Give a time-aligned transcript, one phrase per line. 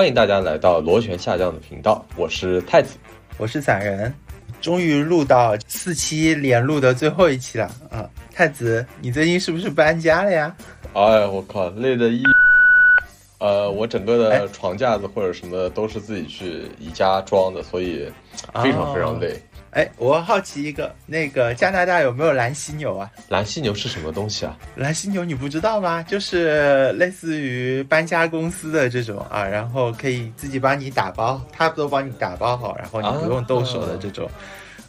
[0.00, 2.96] 欢迎大家来到螺旋下降的频道，我是太子，
[3.36, 4.10] 我是散人，
[4.58, 8.08] 终于录到四期连录的最后一期了啊！
[8.32, 10.56] 太子，你最近是不是搬家了呀？
[10.94, 12.22] 哎，我靠，累的一，
[13.40, 18.10] 呃，我整个的床架子或者什么的都是自己去宜家装的，所以
[18.62, 19.38] 非常非常累。
[19.72, 23.08] 哎，我好奇一个，那个加拿大有没有蓝犀牛啊？
[23.28, 24.56] 蓝犀牛是什么东西啊？
[24.74, 26.02] 蓝犀牛你不知道吗？
[26.02, 34.28] 就是类似于搬家公司的这种啊，然后可以自己帮你打包，他都帮你打包好，然后你不用动手的这种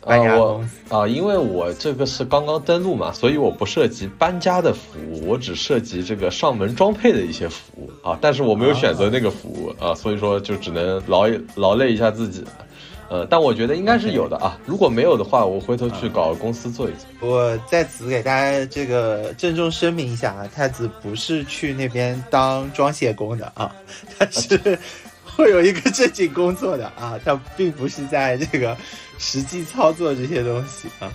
[0.03, 1.07] 搬家公司啊。
[1.07, 8.17] 因为我这个是刚刚登录嘛，所以我不涉及搬家的服务，我只涉及这个上门装配的一些服务啊。
[8.19, 12.43] 但是我没有选择那个服务啊，所以说就只能劳劳累一下自己。
[13.11, 14.57] 呃，但我觉得应该是有的啊。
[14.65, 17.29] 如果没有的话，我回头去搞公司做一做。
[17.29, 23.75] 我在此给大家这个郑重声明一下啊，太子不是去那边当装卸工的啊，
[24.17, 24.79] 他是
[25.35, 28.77] 会有一个正经工作的啊，他并不是在这个
[29.17, 31.11] 实际操作这些东西啊。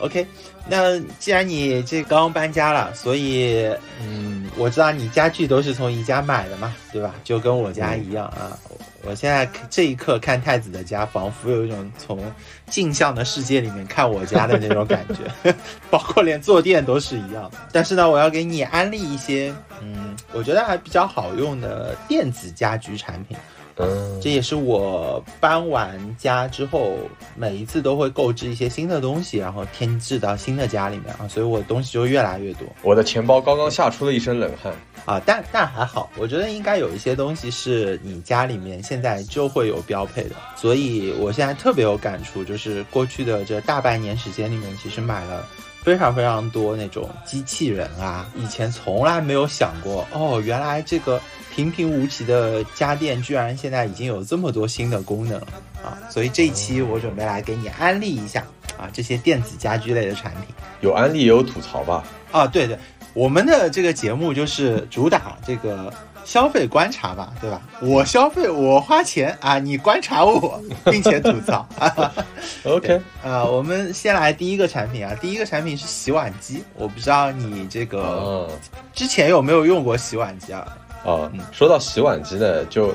[0.00, 0.26] OK，
[0.68, 3.66] 那既然你这刚刚搬家了，所以
[4.02, 7.14] 嗯，我知道你家具都是从宜家买的嘛，对吧？
[7.24, 8.58] 就跟我家一样啊。
[9.02, 12.20] 我现在这一刻看太子的家，仿佛有一种从
[12.68, 15.54] 镜像的世界里面看我家的那种感觉，
[15.90, 17.52] 包括连坐垫都是一样的。
[17.72, 23.36] 但是呢，我要给你安利一些，嗯，我觉得还比较好用的电子家居产品。
[23.86, 26.96] 嗯，这也是我搬完家之后，
[27.36, 32.66] 每一次都会购置一些新的东西，然后添置到新的家里面啊，所以我东西就越来越多。
[32.82, 34.72] 我的钱包刚刚吓出了一身冷汗
[35.04, 45.46] 啊，但但还好，我觉得应该有一些东西是你家里面现在就会有标配的，所以我现在特别有感触，就是过去的这大半年时间里面，其实买了。
[45.82, 51.18] 非常非常多那种机器人啊，以前从来没有想过哦，原来这个
[51.54, 55.38] 平平无奇的家电居然现在已经有这么多新的功能
[55.82, 55.98] 啊！
[56.08, 58.44] 所以这一期我准备来给你安利一下
[58.78, 62.04] 啊，这些电子家居类的产品，有安利也有吐槽吧？
[62.32, 62.78] 啊，对对，
[63.12, 65.92] 我们的这个节目就是主打这个。
[66.22, 67.62] 消费观察吧，对吧？
[67.80, 71.66] 我消费，我花钱啊，你观察我，并且吐槽。
[72.62, 76.62] OK，啊，我们先来第一个产品啊，第一个产品是洗碗机。
[76.76, 78.48] 我不知道你这个
[78.92, 80.68] 之前有没有用过洗碗机啊？
[81.04, 82.94] 啊，说到洗碗机呢，就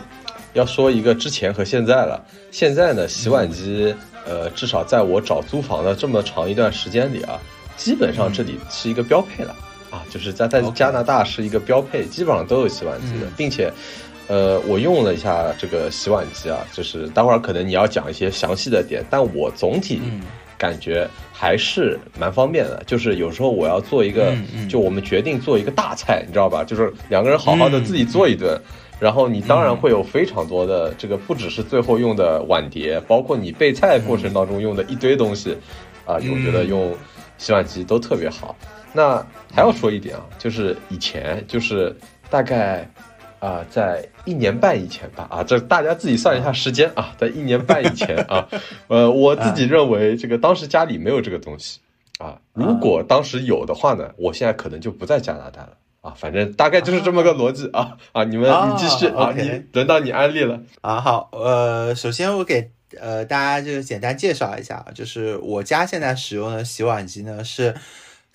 [0.54, 2.24] 要说一个之前和现在了。
[2.52, 3.96] 现在呢，洗碗机，
[4.26, 7.40] 呃，至少在我找租房的这么长一段时间里啊，
[7.76, 9.56] 基本上这里是一个标配了。
[9.92, 13.72] 啊，就是在在加拿大是一个标配，基本上都有洗碗机的，并且，
[14.28, 20.02] 呃，我用了一下这个洗碗机啊，就是待会儿可能你要讲一些详细的点，但我总体
[20.58, 22.84] 感觉还是蛮方便的。
[22.86, 24.34] 就是有时候我要做一个，
[24.70, 26.64] 就我们决定做一个大菜，你知道吧？
[26.64, 28.60] 就是两个人好好的自己做一顿，
[29.00, 35.58] 然后你当然会有非常多的这个，不只是最后用的碗碟，包括你备菜过程当中用的一堆东西，
[36.06, 36.96] 啊，我觉得用
[37.38, 38.56] 洗碗机都特别好。
[38.94, 39.18] 那
[39.54, 41.94] 还要说一点啊，就是以前就是
[42.30, 42.90] 大概
[43.40, 48.48] 啊，在一年半以前吧，啊，这大家自己算一下时间啊，在一年半以前啊，
[48.88, 51.80] 呃，我自己认为这个当时家里没有这个东西
[52.18, 60.62] 啊，如果当时有的话呢，我现在可能就不在加拿大了啊，反正大概就是这么个逻辑啊啊，你们你继续啊，你轮到你安利了。
[60.82, 67.76] 啊，好，呃，首先我给呃大家就是简单介绍一下，就是我家现在使用的洗碗机呢是。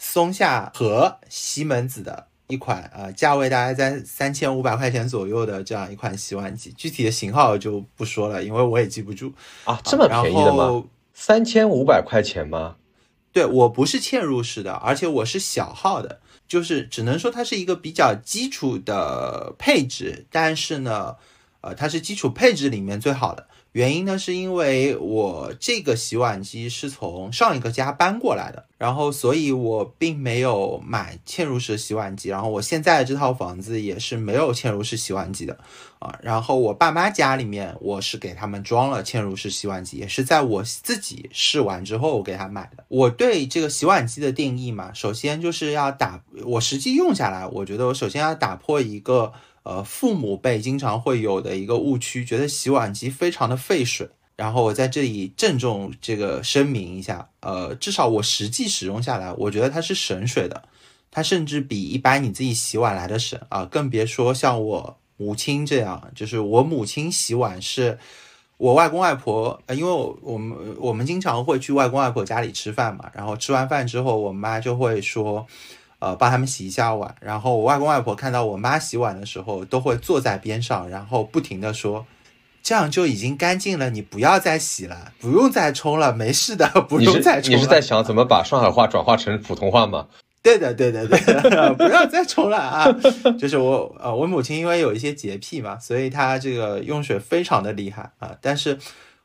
[0.03, 9.33] 松下和西门子的一款，呃，价位大概在三千五百块钱左右的这样一款洗碗机，具体的型号就不说了，因为我也记不住
[9.65, 9.81] 啊。
[9.85, 10.85] 这么便宜的吗？
[11.15, 12.77] 三千五百块钱吗？
[13.33, 21.15] 对我不是嵌入式的，而且我是小号的，就是只能说它是一个比较基础的配置，但是呢，
[21.61, 23.47] 呃，它是基础配置里面最好的。
[23.73, 35.57] 原因呢，是因为我这个洗碗机是从上一个家搬过来的，然后所以我并没有买嵌入式洗碗机，然后我现在这套房子也是没有嵌入式洗碗机的
[36.01, 36.19] 啊。
[36.21, 42.85] 然后我爸妈家里面，我是给他们装了嵌入式洗碗机，也是在我自己试完之后我给他买的。
[42.89, 49.33] 我对这个洗碗机的定义嘛，首先就是要打，我实际用下来，我觉得我首先要打破一个。
[49.63, 54.09] 呃，父母辈经常会有的一个误区，觉得洗碗机非常的费水。
[54.35, 60.63] 然后我在这里郑重这个声明一下，呃，至少我实际使用下来，我觉得它是省水的，
[61.11, 63.67] 它甚至比一般你自己洗碗来的省啊。
[63.67, 67.99] 更别说像我母亲这样，就是我母亲洗碗是
[68.57, 75.47] 我外公外婆，因为我我们我们经常会去外公外婆家里吃饭嘛，然后吃完饭之后，我妈就会说。
[76.01, 77.15] 呃，帮他们洗一下碗。
[77.21, 82.05] 然后我外公外婆看到我妈洗碗的时候，都会坐在边上，然后不停的说
[82.63, 90.09] ：“这样就已经干净了，你不要再洗了，不用再冲了，没事的，不用再冲。”你是在想怎么把上海话转化成普通话吗？
[90.43, 92.91] 对的，对的，对的， 不要再冲了啊！
[93.39, 98.35] 就是我，呃，我母亲因为有一些洁癖嘛，所以她这个用水非常的厉害啊。
[98.41, 98.79] 但是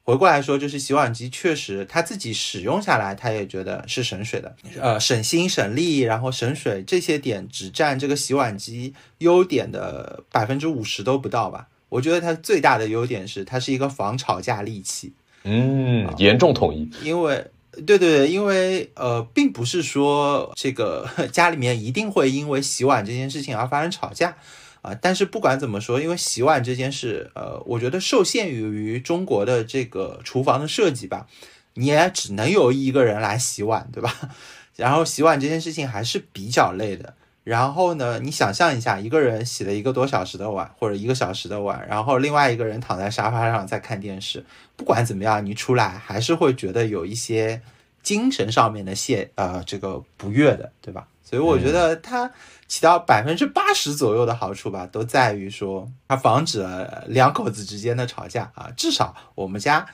[0.06, 11.68] 回过来说，就是洗碗机确实他自己使用下来，他也觉得是省水的，呃，省心省力，然后省水这些点只占这个洗碗机优点的百分之五十都不到吧。
[11.90, 15.12] 我觉得它最大的优点是它是一个防吵架利器。
[15.44, 17.46] 嗯，严重统一，因为。
[17.86, 24.38] 对对对，因为呃，并不是说这个 家里面一定会因为洗碗这件事情而发生吵架
[24.86, 24.98] 啊。
[25.02, 31.28] 但是不管怎么说，因为洗碗这件事，呃，我觉得受限于中国的这个厨房的设计吧，
[31.74, 34.14] 你也只能有一个人来洗碗，对吧？
[34.78, 37.16] 然后洗碗这件事情还是比较累的。
[37.44, 44.44] 然后呢，你想象一下，一个人洗了一个多小时的碗，或者一个小时的碗，然后另外一个人躺在沙发上在看电视，
[44.76, 47.62] 不管怎么样，你出来还是会觉得有一些
[48.02, 51.08] 精神上面的泄呃这个不悦的，对吧？
[51.24, 52.32] 所以我觉得它
[52.68, 58.72] 起到百分之八十左右的好处吧，都在于说它防止了两口子之间的吵架啊。
[58.76, 59.88] 至少我们家，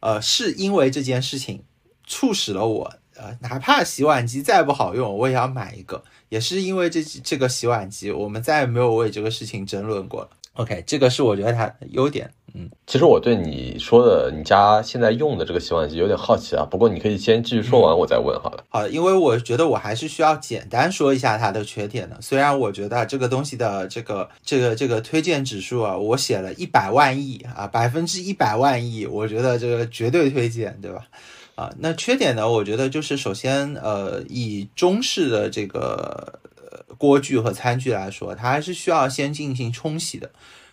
[0.00, 1.64] 呃，是因为这件事情
[2.06, 6.04] 促使了我，呃，哪怕洗碗机再不好用，我也要买一个。
[6.28, 10.30] 也是因为这这个洗碗机，我们再也没有为这个事情争论过了。
[10.54, 12.32] OK，这个是我觉得它的优点。
[12.54, 16.66] 嗯，其实我对你说的你家现在用的这个洗碗机有点好奇啊。
[16.70, 18.64] 不过你可以先继续说完，我再问好了。
[18.68, 22.18] 好，因为我觉得我还是需要简单说一下它的缺点的。
[22.20, 31.06] 虽然我觉得这个东西的这个这个这个推荐指数啊，我写了一百万亿啊，百分之一百万亿，我觉得这个绝对推荐，对吧？
[31.54, 32.50] 啊，那缺点呢？
[32.50, 40.30] 我觉得就是首先，呃，以中式的这个呃锅具和餐具来说，它还是需要先进行冲洗的。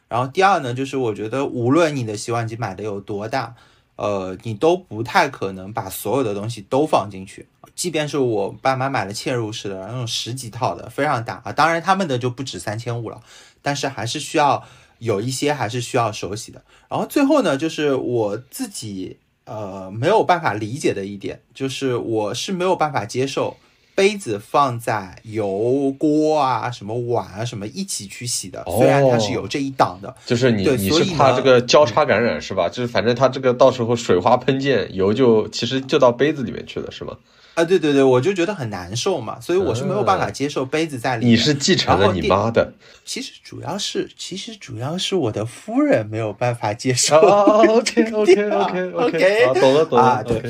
[0.09, 3.56] 然后第二呢，就是我觉得无论你的洗碗机买的有多大，
[3.95, 7.47] 呃，你都不太可能把所有的东西都放进去。
[7.73, 13.21] 即便是我爸妈买了嵌入式的那种十几套的，非常大啊，当然他们的就不止三千五了，
[13.61, 14.65] 但是还是需要
[14.97, 16.62] 有一些还是需要手洗的。
[16.89, 19.17] 然后最后呢，就是我自己。
[19.45, 23.57] 呃，没有办法理解的一点就是，我是没有办法接受
[24.00, 28.63] 杯子放在油锅啊、什么碗啊、什么一起去洗的。
[28.78, 32.69] 虽然它是有这一档的，就是你你是怕这个交叉感染是吧？
[32.69, 37.18] 就是反正它这个到时候水花喷溅，油就其实就到杯子里面去了，是吗？
[37.56, 41.34] 啊，对对对，我就觉得很难受嘛，所以我是没有办法接受杯子在里面。
[41.34, 42.72] 你是继承了你妈的，
[43.04, 47.18] 其实主要是，其实主要是我的夫人没有办法接受。
[47.18, 50.24] OK OK OK OK，懂了懂了啊。
[50.24, 50.42] 对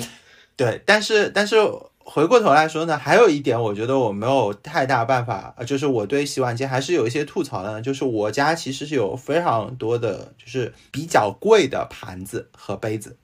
[0.55, 1.55] 对，但是但是
[2.11, 13.15] 回过头来说呢，还有一点，我觉得我没有太大办法，就是我对洗碗机还是有一些吐槽的，就是我家其实是有非常多的，就是比较贵的盘子和杯子。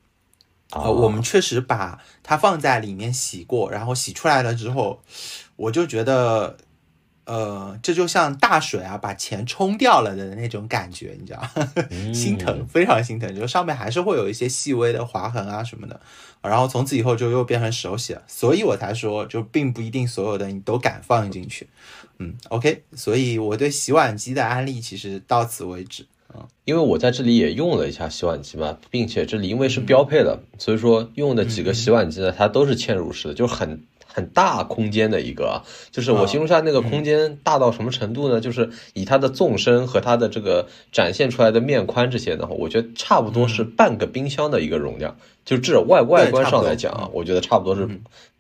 [0.72, 5.02] 呃，我们确实把它放在里面洗过，然后洗出来了之后，
[5.56, 6.56] 我就觉得，
[7.26, 11.42] 呃，这就像大水啊把钱冲掉了的那种感觉，你知道
[12.14, 16.00] 心疼，非常心疼，就上面还是会有一些细微的划痕啊什么的。
[16.42, 21.68] 然后从此以后就又变成手洗了，所以我才说，就并不一定所有的你都敢放进去。
[22.20, 26.04] 嗯，OK，所以我对洗碗机的案例其实到此为止。
[26.04, 33.84] 嗯因为我在这里也用了一下洗碗机嘛，并且这里因为是标配的，所以说用的几个洗碗机呢，它都是嵌入式的，就很
[34.16, 38.40] 很大空间的一个，就是我形容下那个空间大到什么程度呢？
[38.40, 47.88] 就是以它的纵深和它的这个展现出来的面宽这些的话，我觉得差不多是半个冰箱的一个容量，就这外外观上来讲啊，我觉得差不多是。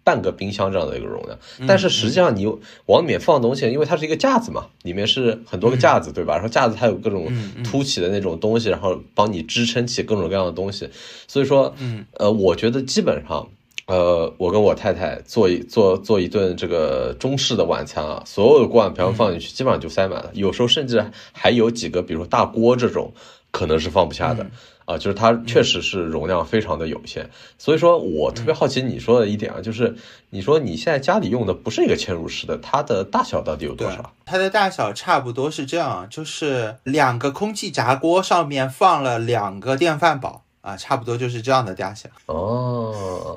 [0.05, 1.35] 半个冰箱这样的一个容量，
[1.67, 2.45] 但是实际上你
[2.85, 6.35] 往里面放东西，因为它是一个架子嘛，里面是很多个架子，对吧？
[6.35, 7.25] 然后架子它有各种
[7.63, 10.87] 凸起的那种东西，然后帮你支撑起各种各样的东西。
[11.27, 11.73] 所以说，
[12.19, 13.49] 呃，我觉得基本上，
[13.87, 20.31] 呃，我跟我太太做一做做一顿这个中式的晚餐啊，所有的锅碗瓢盆放进去，基本上就塞满了。
[20.33, 23.13] 有时候甚至还有几个，比如说大锅这种，
[23.51, 24.45] 可能是放不下的。
[24.85, 27.27] 啊，就是它确实是容量非常的有限，
[27.57, 29.95] 所以说我特别好奇你说的一点啊，就是
[30.29, 34.13] 你说你现在家里用的不是一个嵌入式的，它的大小到底有多少？
[34.25, 42.09] 它的大小差不多是这样，就是两个空气炸锅上面放了两个电饭煲啊，差不多就是这样的大小。
[42.25, 42.91] 哦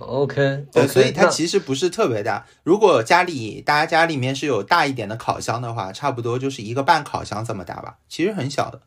[0.08, 2.46] ，OK，对，所以它其实不是特别大。
[2.62, 8.80] 如果家里大家家里面是有大一点的烤箱的话，差不多就是一个半烤箱这么大吧，其实很小的。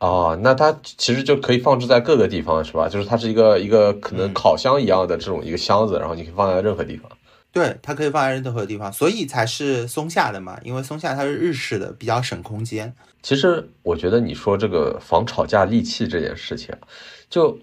[0.00, 2.88] 哦，那它其实就可以放置在各个地方，是吧？
[2.88, 7.08] 就是它是一个一个可能烤箱一样的这种一个箱子，然后你可以放在任何地方。
[7.52, 12.92] 对，它可以放在任何地方，所以才是松下的嘛，因为松下它是日式的，比较省空间。
[13.22, 16.84] 其实我觉得你说这个防吵架利器这件事情啊，
[17.30, 17.58] 就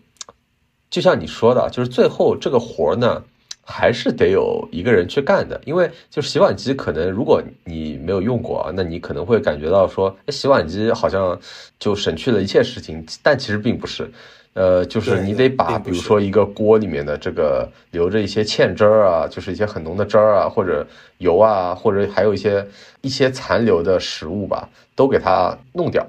[0.93, 3.19] 就像你说的，就是最后这个活儿呢，
[3.65, 5.59] 还是得有一个人去干的。
[5.65, 11.35] 因为就洗碗机，可能如果你没有用过啊，那你可能会感觉到说，哎，洗碗机好像
[11.79, 14.07] 就省去了一切事情，但其实并不是。
[14.53, 20.85] 呃，就是你得把，比如说一个锅里面的这个留着一些芡汁儿啊，就是一些很浓的汁儿啊，或者
[21.17, 22.63] 油啊，或者还有一些
[23.01, 26.05] 一些残留的食物吧，都给它弄掉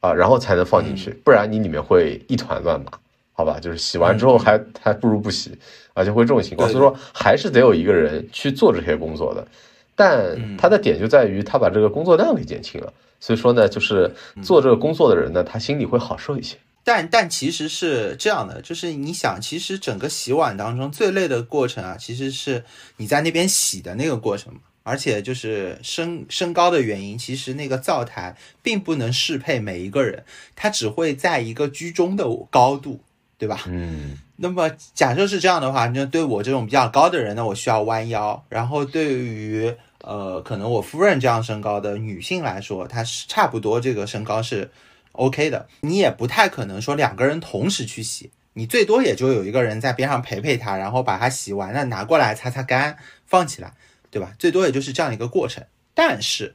[0.00, 2.92] 啊，然后才能放进去，不然你里面会一团乱麻，
[3.36, 3.60] 好吧？
[3.60, 5.58] 就是洗完之后还还不如不洗，
[5.92, 9.46] 啊，就会这种情况，所以说还是得有一个人去做这些工作的，
[9.94, 12.90] 但他的点就在于他把这个工作量给减轻了，
[13.20, 14.10] 所以说呢，就是
[14.42, 16.56] 做这个工作的人呢，他心里会好受一些。
[16.82, 22.64] 但但其实是这样的，就是你想，其实整个洗碗当中最累的过程啊，其实是
[22.96, 24.60] 你在那边洗的那个过程嘛。
[24.84, 30.22] 而且就是身身高的原因，其实那个灶台并不能适配每一个人，
[30.54, 33.00] 它只会在一个居中的高度，
[33.38, 33.62] 对吧？
[33.66, 34.18] 嗯。
[34.36, 38.44] 那么假设是这样的话，那对我这种比较高的人呢，我需要弯腰。
[38.48, 44.70] 然后对于呃，可能我夫人这样身高的女性来说，她是差不多这个身高是。
[45.18, 53.72] OK 的，你也不太可能说两个人同时去洗，你最多也就有一个人在边上陪陪她，然后把她洗完了拿过来擦擦干放起来，
[54.10, 54.34] 对吧？
[54.38, 55.64] 最多也就是这样一个过程。
[55.94, 56.54] 但是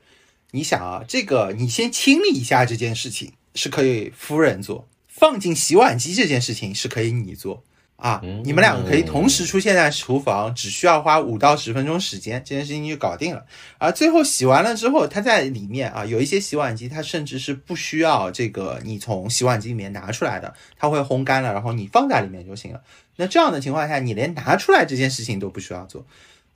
[0.52, 4.88] 你想啊，这个你先清理一下这件事情是可以夫人做，
[5.22, 7.64] 放进洗碗机这件事情是可以你做。
[7.96, 13.46] 啊，你们两个可以同时出现在厨房，只需要花五到十分钟时间，这件事情就搞定了。
[13.78, 22.82] 而最后洗完了之后，它在里面啊，有一些洗碗机，它甚至是不需要这个你从洗碗机里面拿出来的，它会烘干了，然后你放在里面就行了。
[23.18, 26.04] 那这样的情况下，你连拿出来这件事情都不需要做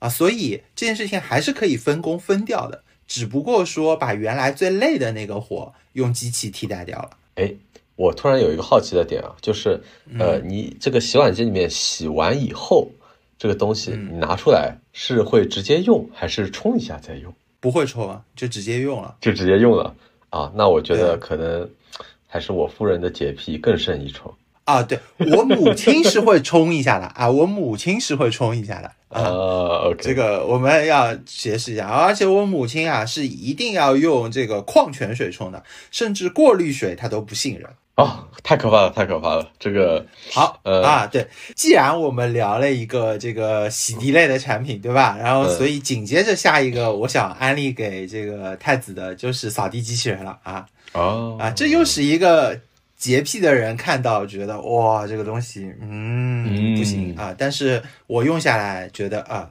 [0.00, 7.10] 啊，所以这件事情还是可以分工分掉的，只不过说把原来最累的那个活用机器替代掉了。
[7.36, 7.54] 哎。
[7.96, 9.80] 我突然有一个好奇的点啊，就是，
[10.18, 12.90] 呃，你这个洗碗机里面洗完以后，
[13.38, 17.34] 这个东西你拿出来是会直接用，还是冲一下再用？
[17.58, 19.94] 不会冲啊，就直接用了，就直接用了
[20.28, 20.52] 啊。
[20.54, 21.68] 那我觉得可能
[22.26, 24.34] 还是我夫人的洁癖更胜一筹
[24.64, 24.82] 啊。
[24.82, 29.90] 对我母亲是会冲一下的啊，我母亲是会冲一下的啊。
[29.98, 37.70] 这个我们要解释一下，而且我母亲啊是一定要用这个矿泉水冲的，甚至过滤水她都不信任。
[37.96, 39.50] 哦，太可怕了，太可怕了！
[39.58, 45.16] 这个好，呃啊，对，既然我们聊了一个这个洗涤类的产品，对吧？
[45.18, 50.66] 然后，所以紧接着下一个，我想安利给这个太子的就是扫地机器人了啊！
[50.92, 52.60] 哦，啊，这又是一个
[52.98, 57.34] 洁癖的人看到觉得哇，这个东西，嗯，不行啊！
[57.36, 59.48] 但是我用下来觉得啊，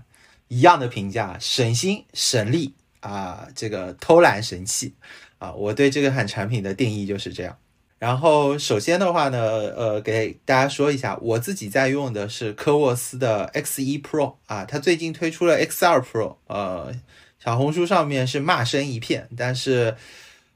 [0.49, 4.93] 一样的评价，省心省力啊，这个偷懒神器
[5.39, 5.51] 啊！
[5.53, 7.57] 我对这个款产品的定义就是这样。
[7.97, 9.39] 然后首先的话呢，
[9.75, 16.93] 呃，给大家说一下，我自己在用的是科沃斯的 X1 Pro 啊，它最近推出了 X2 Pro，呃，
[17.39, 19.95] 小红书上面是骂声一片，但是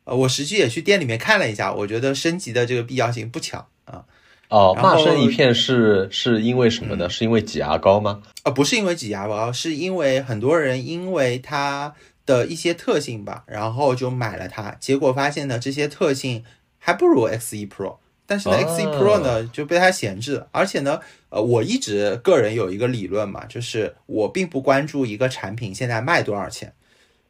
[0.03, 4.03] 呃，我实际也去店里面看了一下，我觉得升级的这个必要性不强啊。
[4.49, 7.09] 哦，骂声一片是是因为什么呢？
[7.09, 8.21] 是因为挤牙膏吗？
[8.43, 16.43] 呃，不是因为挤牙膏，是因为很多人因为它的一些特性吧，然后就买了它，结果发现呢这些特性。
[16.79, 26.73] 还不如 X 一 Pro，但是呢，X 一 Pro 呢就被它闲置，而且呢，呃，我一直个人有一个理论嘛，就是我并不关注一个产品现在卖多少钱，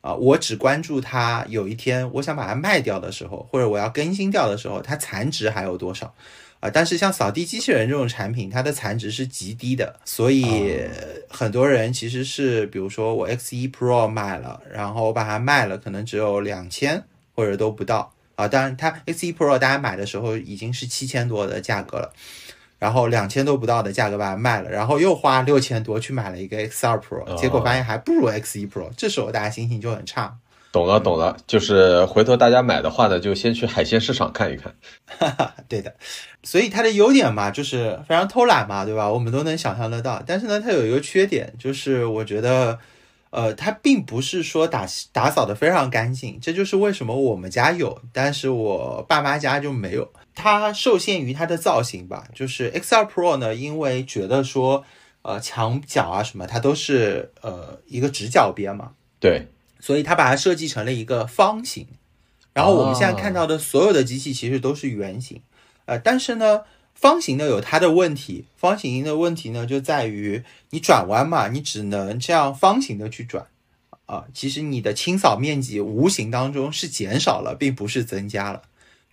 [0.01, 6.13] 啊，我只关注它有一天我想把它卖掉的时候，或者我要更新掉的时候，它残值还有多少，
[6.60, 10.82] 啊，但是像扫地机器人这种产品，它的残值是极低的，所以
[11.27, 17.03] 很多人其实是，比如说我 X 一 Pro 卖了，然后我把它卖了，可能只有两千
[17.34, 18.13] 或者都不到。
[18.39, 22.13] 啊，当然，它 X1 Pro 大家买的时候已经是七千多的价格了，
[22.79, 30.38] 然后两千多不到的价格把它卖了，然后又花六千多去买了一个 X2 Pro，结果发现还不如 X1 Pro，这时候大家心情就很差。
[30.72, 34.74] 懂了，懂了，就是回头大家买的话呢，就先去海鲜市场看一看。
[35.67, 35.93] 对的，
[36.41, 39.12] 所以它的优点嘛，就是非常偷懒嘛，对吧？
[39.12, 40.24] 我们都能想象得到。
[40.25, 42.79] 但是呢，它有一个缺点，就是我觉得。
[43.31, 50.12] 呃，它并不是说打打扫的非常干净，这就是为什么我们家有，但是我爸妈家就没有。
[50.33, 54.83] 它受限于它的造型吧，就是 X2 Pro 呢，因为觉得说，
[55.21, 59.48] 呃，墙角啊什么，它都是呃一个直角边嘛，对，
[59.79, 61.88] 所以它把它设计成了一个方形。
[62.53, 65.41] 然后我们现在看到的所有的机器其实都是圆形，
[65.86, 66.62] 呃，但是呢。
[67.00, 73.48] 方形的有它的问题，方形的问题呢就在于你转弯嘛，你只能这样方形的去转
[74.06, 74.25] 啊。
[74.34, 78.63] 其实你的清扫面积无形当中是减少了，并不是增加了。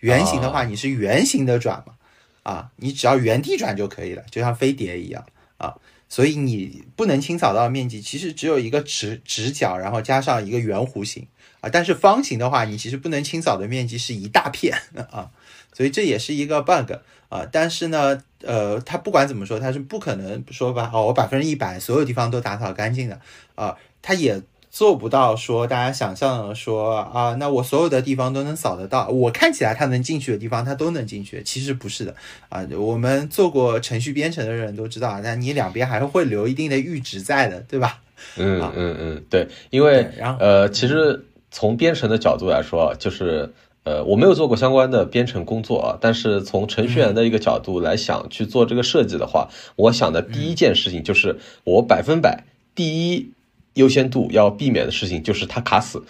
[0.00, 1.94] 圆形的话，你是圆形的转嘛，
[2.42, 5.24] 啊，你只要原地转就可以了，就像飞碟一样
[5.58, 5.76] 啊。
[6.08, 11.26] 所以你不能清扫到的面积其实只有一个直直角，然后加上一个圆弧形
[11.66, 11.70] 啊。
[11.72, 14.78] 但是方形的话，你其实不能清扫的面积是一大片
[15.10, 15.30] 啊。
[15.74, 16.92] 所以这也是一个 bug
[17.28, 23.20] 啊，但是呢，呃，它不管怎么说，它是不可能说吧，哦，我百分之一百所有地方都打扫干净的
[23.56, 32.14] 啊，它也做不到说大家想象的说啊，那我所有的地方都能扫得到，我看起来它能进去的地方它都能进去，其实不是的
[32.48, 38.00] 啊，我们做过程序编程的人都知道，那你两边还是会留一定的阈值在的，对吧？
[38.38, 41.22] 嗯嗯嗯，对，因为然呃，其实
[41.56, 43.54] 从编程的角度来说，就是。
[43.88, 52.42] 呃，我没有做过相关的编程工作啊，但是从程序员的一个角度来想去做这个设计的话，我想的第一件事情就是我百分百
[52.74, 53.30] 第一
[53.74, 56.02] 优先度要避免的事情就是它卡死。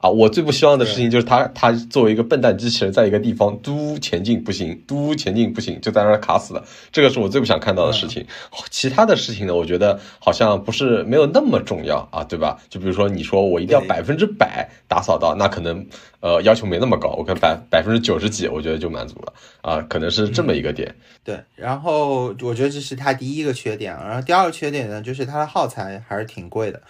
[0.00, 6.64] 啊，我最不希望的事情就是它，它作为一个笨蛋机器人，在一个地方嘟前进不行，嘟前进不行，就在那儿卡死了。
[6.90, 8.26] 这个是我最不想看到的事情。
[8.70, 12.58] 其他的事情呢，我觉得好像不是没有那么重要啊，对吧？
[12.70, 15.86] 就比如说你说我一定要百分之百打扫到，那可能
[16.20, 20.94] 呃要求没那么高，我看百百分之九十几，我觉得就满足了啊，可能是这么一个点。
[21.22, 26.80] 对，然后我觉得这是它第一个缺点，然后第二个缺点呢，就是它的耗材还是挺贵的。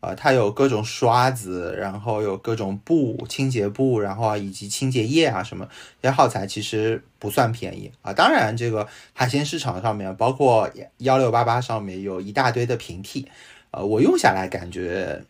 [0.00, 5.68] 啊，它有各种刷子，然后有各种布、清洁布，然后啊以及清洁液啊什么，
[6.00, 8.12] 这些耗材其实不算便宜啊。
[8.12, 13.26] 当然，这个海鲜市场上面，包括幺六八八上面有一大堆的平替，
[13.70, 15.24] 呃，我用下来感觉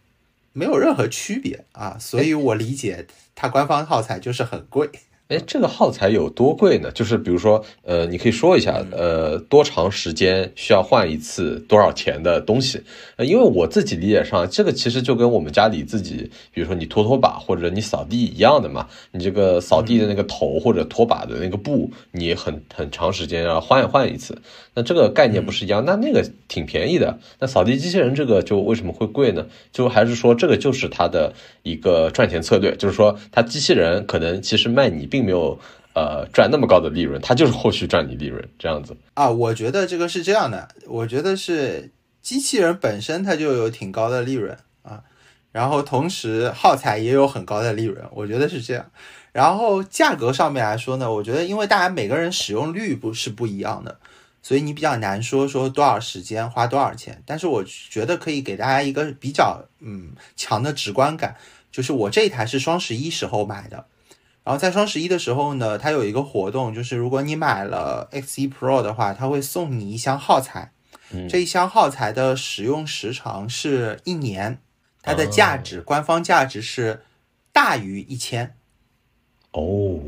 [0.52, 4.90] 没有任何区别啊，所以我理解它官方耗材就是很贵。
[5.28, 6.88] 哎，这个耗材有多贵呢？
[6.92, 12.80] 就是比如说，呃，你可以说一下，呃，多长时间需要换一次，多少钱的东西？
[13.16, 18.86] 呃，因为我自己理解上，这个其实就跟我们家里自己，比如说你拖拖把或者你扫地一样的嘛。
[19.10, 24.38] 你这个扫地的那个头或者拖把的那个布，你很很长时间要换换一次。
[24.76, 25.84] 那这个概念不是一样？
[25.84, 27.18] 那那个挺便宜的。
[27.40, 29.46] 那扫地机器人这个就为什么会贵呢？
[29.72, 31.32] 就还是说这个就是它的
[31.64, 35.06] 一个赚钱策略，就是说它机器人可能其实卖你。
[35.16, 35.58] 并没有
[35.94, 39.30] 呃赚那么高的利润，它就是后续赚你利润这样子啊。
[39.30, 45.04] 我觉得这个是这样的，我觉得是机器人本身它就有挺高的利润啊，
[45.52, 48.90] 然后同时耗材也有很高的利润，我觉得是这样。
[49.32, 53.98] 然后价格上面来说呢，我觉得因为大家每个人使用率不是不一样的，
[54.46, 57.20] 所以你比较难说说多少时间花多少钱。
[57.26, 61.34] 但是我觉得可以给大家一个比较嗯强的直观感，
[61.72, 63.86] 就是我这一台是双十一时候买的。
[64.44, 70.70] 然后在双十一的时候呢，它有一个活动，就是如果你买了 X1 Pro 的话，它会送你一箱耗材。
[71.28, 74.60] 这一箱耗材的使用时长是一年，
[75.02, 77.02] 它的价值官方价值是
[77.52, 78.54] 大于一千。
[79.50, 79.98] 哦，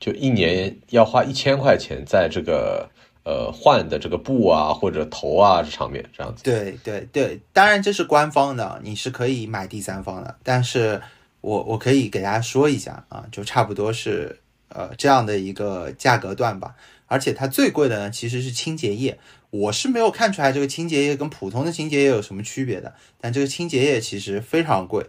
[0.00, 2.90] 就一年要花一千块钱在这个
[3.24, 6.42] 呃换的这个布啊或者头啊这上面这样子。
[6.42, 11.00] 对对对，当然这是官方的，你是可以买第三方的，但是。
[11.42, 16.76] 我我可以给大家说一下啊，就差不多是呃这样的一个价格段吧。
[17.08, 19.18] 而且它最贵的呢，其实是清洁液。
[19.50, 25.04] 我是没有看出来这个清洁液跟普通的清洁液有什么区别的，但这个清洁液其实非常贵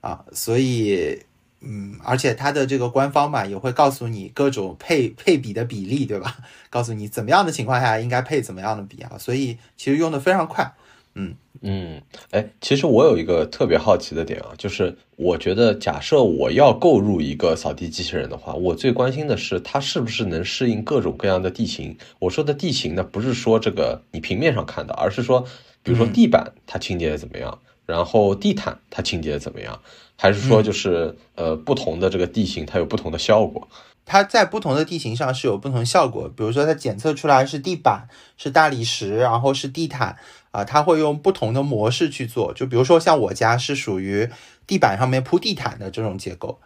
[0.00, 0.24] 啊。
[0.32, 1.20] 所以
[1.66, 6.36] 嗯，而且它的这个官方嘛，也会告诉你各种配配比的比例，对吧？
[6.70, 9.16] 告诉你怎么样的情况下应该配怎么样的比啊。
[9.18, 10.74] 所以其实用的非常快。
[11.16, 21.96] 嗯嗯，哎，其实我有一个特别好奇的点啊，就是我觉得假设我要购入一个扫地机器人的话，我最关心的是它是不是能适应各种各样的地形。
[22.18, 25.46] 我说的地形呢，不是说这个你平面上看的，而是说，
[25.84, 29.80] 比如说地板它清洁的怎么样，然后地毯它清洁的怎么样，
[30.24, 33.68] 还是说就是呃不同的这个地形它有不同的效果。
[34.06, 38.08] 它在不同的地形上是有不同效果，比如说它检测出来是地板、
[38.38, 40.16] 是大理石，然后是地毯
[40.50, 42.54] 啊，它会用不同的模式去做。
[42.54, 44.30] 就比如说像我家是属于
[44.66, 46.58] 地板上面铺地毯的这种结构，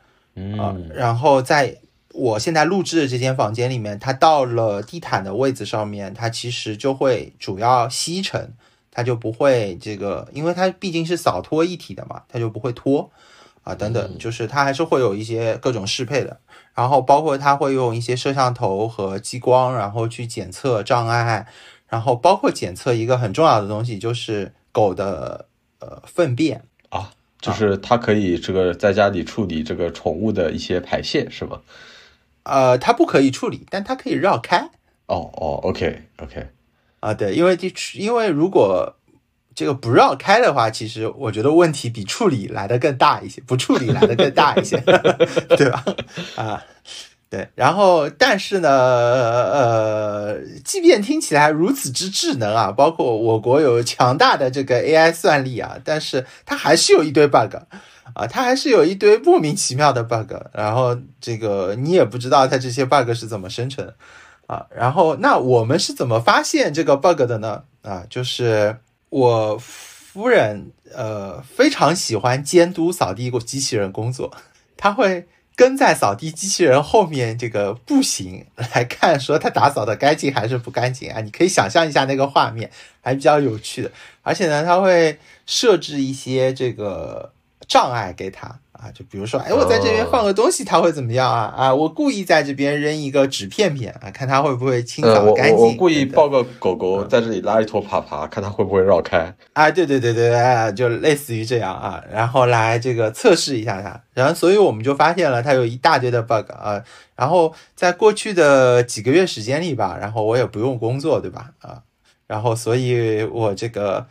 [0.56, 1.78] 啊，然后在
[2.14, 8.52] 我现在录制的这间房间里面，它到了地毯的位置上面，它其实就会主要吸尘，
[8.92, 13.10] 它就不会这个，因为它毕竟是扫拖一体的嘛，它就不会拖
[13.68, 16.40] 啊，等等，就是它还是会有一些各种适配的。
[16.74, 21.46] 然后包括它会用一些摄像头和激光，然后去检测障碍，
[21.86, 25.46] 然后包括检测一个很重要的东西，就是狗的
[25.80, 31.60] 呃粪便啊，就是它可以这个在家里处理这个宠物的一些排泄，是吗？
[32.44, 34.70] 呃，它不可以处理，但它可以绕开。
[35.06, 36.46] 哦哦，OK OK，
[37.00, 38.94] 啊，对，因为地因为如果
[39.58, 44.76] 这个不绕开的话，其实我觉得问题比处理来的更大一些， 不处理来的更大一些，
[45.58, 45.84] 对吧？
[46.36, 46.62] 啊。
[47.28, 57.56] 对，然后但是呢，呃，即便听起来如此之智能啊，包括我国有强大的这个 AI 算力啊，但是它还是有一堆 bug
[58.14, 63.92] 啊，它还是有一堆莫名其妙的 bug，然后这个你也不知道它这些 bug 是怎么生成
[64.46, 64.64] 啊。
[64.74, 67.64] 然后那我们是怎么发现这个 bug 的呢？
[67.82, 74.32] 啊，就是我夫人呃非常喜欢监督扫地机器人工作，
[74.76, 75.26] 他会。
[75.58, 81.20] 跟在扫地机器人后面这个步行来看，说他打扫的干净还是不干净啊？
[81.20, 83.90] 你可以想象一下那个画面，还比较有趣的。
[84.22, 87.32] 而且呢，他会设置一些这个
[87.66, 88.60] 障碍给他。
[88.80, 91.52] 啊，就比如说，哎，我在这边放个东西，它会怎么样啊？
[91.56, 95.56] 啊，我故意在这边扔一个纸片片啊，看它会不会清扫干净。
[95.56, 99.34] 我我故意抱个狗狗在这里拉一坨粑粑，看它会不会绕开。
[99.52, 106.80] 啊，对对对对，哎，就类似于这样啊，然后来这个测试一下它，然后所以我们就发现了它有一大堆的 bug 啊，
[107.16, 111.50] 然后在过去的几个月时间里吧，然后我也不用工作，对吧？
[111.60, 111.82] 啊，
[112.28, 114.06] 然后所以我这个。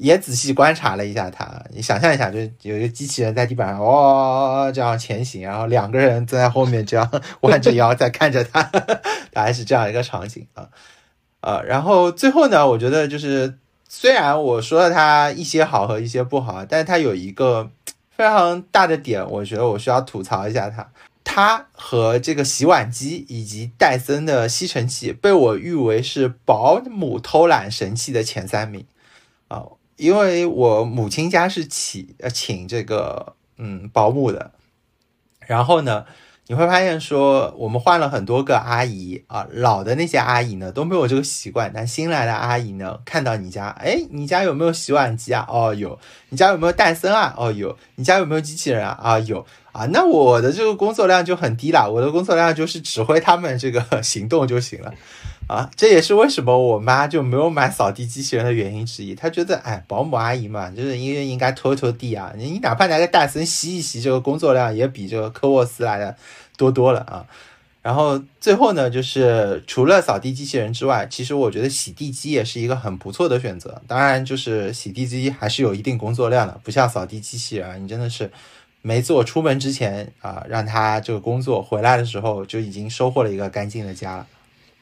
[0.00, 8.62] 也仔细观察了一下它，你想象一下，就是有一个机器人在地板上哦这样前行，然后两个人在后面这样弯着腰在看着它，
[9.34, 10.68] 大概是这样一个场景啊
[11.40, 11.60] 啊。
[11.62, 13.58] 然后最后呢，我觉得就是
[13.88, 17.68] 虽然我说了它一些好和一些不好，但是它有一个
[18.16, 20.88] 非常大的点，我觉得我需要吐槽一下它。
[21.24, 28.86] 它和这个洗碗机以及戴森的吸尘器被我誉为是保姆偷懒神器的前三名
[29.48, 29.64] 啊。
[29.98, 34.52] 因为我母亲家是请呃请这个嗯保姆的，
[35.40, 36.06] 然后呢，
[36.46, 45.44] 你会发现说我们换了很多个阿姨啊，老的那些阿姨呢都没有这个习惯，但新来的阿姨呢看到你家，哎，你家有没有洗碗机啊？
[45.48, 47.34] 哦有，你家有没有戴森啊？
[47.36, 48.96] 哦有，你家有没有机器人啊？
[49.02, 54.94] 啊有啊，那我的这个工作量就很低了，我的工作量就是指挥他们这个 行动就行了。
[55.48, 59.14] 啊，这也是为什么我妈就没有买扫地机器人的原因之一。
[59.14, 62.30] 她觉得，哎，保姆阿姨嘛，就是因为应该拖拖地啊。
[62.36, 66.14] 你你哪怕拿个戴森吸一吸，这个工作量也比这个科沃斯来的
[66.58, 67.24] 多多了啊。
[67.80, 73.80] 然后最后呢，就是除了扫地机器人之外，其实我觉得洗地机也是一个很不错的选择。
[73.86, 78.30] 当然，就是洗地机还是有一定工作量的，不像扫地机器人，你真的是
[78.82, 84.26] 没做出门之前啊，让他这个工作回来的时候就已经收获了一个干净的家了。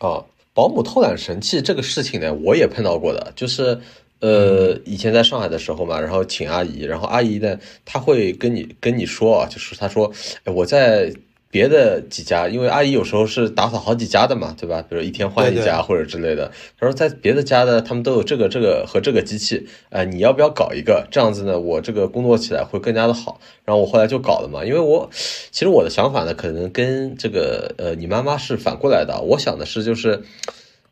[0.01, 0.27] 哦。
[0.57, 3.79] 保姆偷懒神器这个事情呢，我也碰到过的，就是，
[4.21, 10.11] 呃，以前在上海的时候嘛，然后请阿姨，然后阿姨呢，她会跟你跟你说啊，就是她说，
[10.45, 11.13] 哎，我在。
[11.49, 14.83] 别的几家，因为阿姨有时候是打扫好几家的嘛，对吧？
[14.83, 16.51] 比如一天换一家或者之类的。
[16.79, 21.07] 他说在别的家的，他们都有这个这个和这个机器，呃，你要不要搞一个？
[21.11, 23.41] 这样子呢，我这个工作起来会更加的好。
[23.65, 25.09] 然后我后来就搞了嘛，因为我
[25.51, 29.19] 其实我的想法呢，可能跟这个呃你妈妈是反过来的。
[29.23, 30.21] 我想的是就是，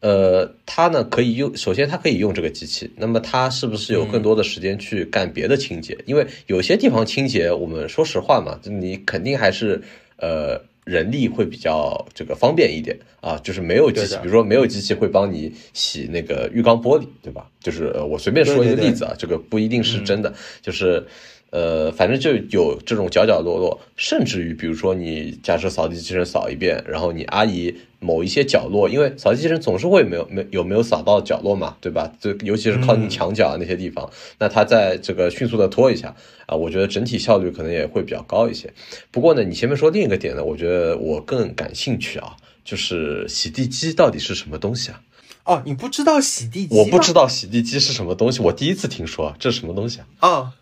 [0.01, 5.99] 呃，他呢可以用，首先他可以用这个机器，那么他是不是有更多的时间去干别的清洁？
[6.07, 9.83] 因为有些地方清洁，我们说实话嘛，你肯定还是。
[10.17, 17.51] 呃，人力会比较这个方便一点啊，就是没有机器，比如说没有机器会帮你洗那个浴缸玻璃，对吧？
[17.61, 21.07] 就是我随便说一个例子啊，这个不一定是真的，就是。
[21.55, 32.13] 呃，反正就有这种角角落落，甚至于，比如说你假设扫地机器人扫一遍，然后你阿姨某一些角落，因为扫地机器人总是会没有没有没有扫到角落嘛，对吧？
[32.21, 38.75] 就尤其是靠近墙角那些地方，那它在这个迅速的拖一下啊，我觉得整体效率可能也会比较高一些。
[39.13, 45.01] 不过呢，你前面说另一个点呢，我觉得我更感兴趣啊，就是洗地机到底是什么东西啊？
[45.45, 46.75] 哦，你不知道洗地机？
[46.75, 50.29] 我不知道洗地机是什么东西，我第一次听说，这是什么东西啊？
[50.29, 50.53] 哦。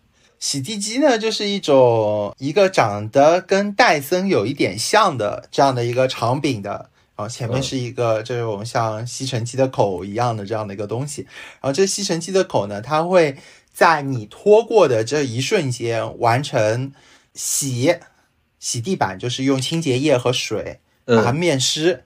[0.43, 11.21] 洗地机呢，就是一种一个长得跟戴森有一点像的这样的一个长柄的，然后前面是一个这种像吸尘器的口一样的这样的一个东西。
[11.61, 13.37] 然后这吸尘器的口呢，它会
[13.73, 16.91] 在你拖过的这一瞬间完成
[17.33, 17.95] 洗
[18.59, 22.03] 洗地板，就是用清洁液和水把它面湿，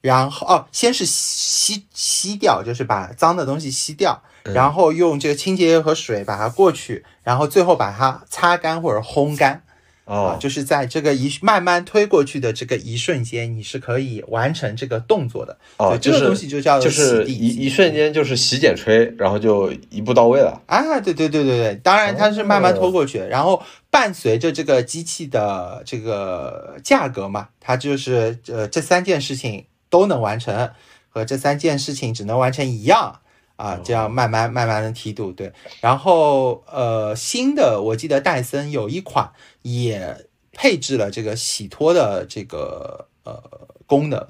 [0.00, 4.22] 然后哦，先是吸吸掉，就是把脏的东西吸掉。
[4.52, 9.62] 然后用这个清洁液和水把它过去，然后最后把它擦干或者烘干，
[10.04, 15.56] 哦，就是在这个一慢慢推过去的这个一瞬间，你是可以完成这个动作的。
[15.78, 20.60] 哦，这个东西就叫就是一一瞬间就是洗剪吹，然后就一步到位了。
[20.66, 30.70] 啊，对对对对对，当然它是慢慢拖过去，然后伴随着这个机器的这个价格嘛，它就是呃这三件事情都能完成。
[31.08, 33.20] 和这三件事情只能完成一样
[33.56, 35.52] 啊，这样慢慢慢慢的梯度对。
[35.80, 43.42] 然后呃，新的我记得戴森有一款也配置了这个洗脱的这个呃
[43.86, 44.28] 功能。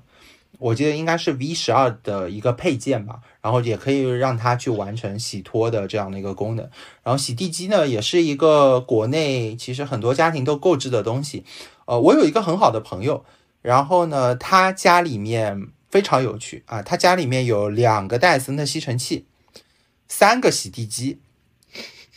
[0.60, 6.70] 我记得应该是 V 十二的一个配件吧，然后也可以让它去完成洗脱的这样的一个功能。
[7.02, 11.44] 然后洗地机呢，也是一个国内其实很多家庭都购置的东西。
[11.86, 13.24] 呃，我有一个很好的朋友，
[13.60, 19.26] 然后呢，他家里面非常有趣啊，他家里面有两个戴森的吸尘器，
[20.08, 21.20] 三个洗地机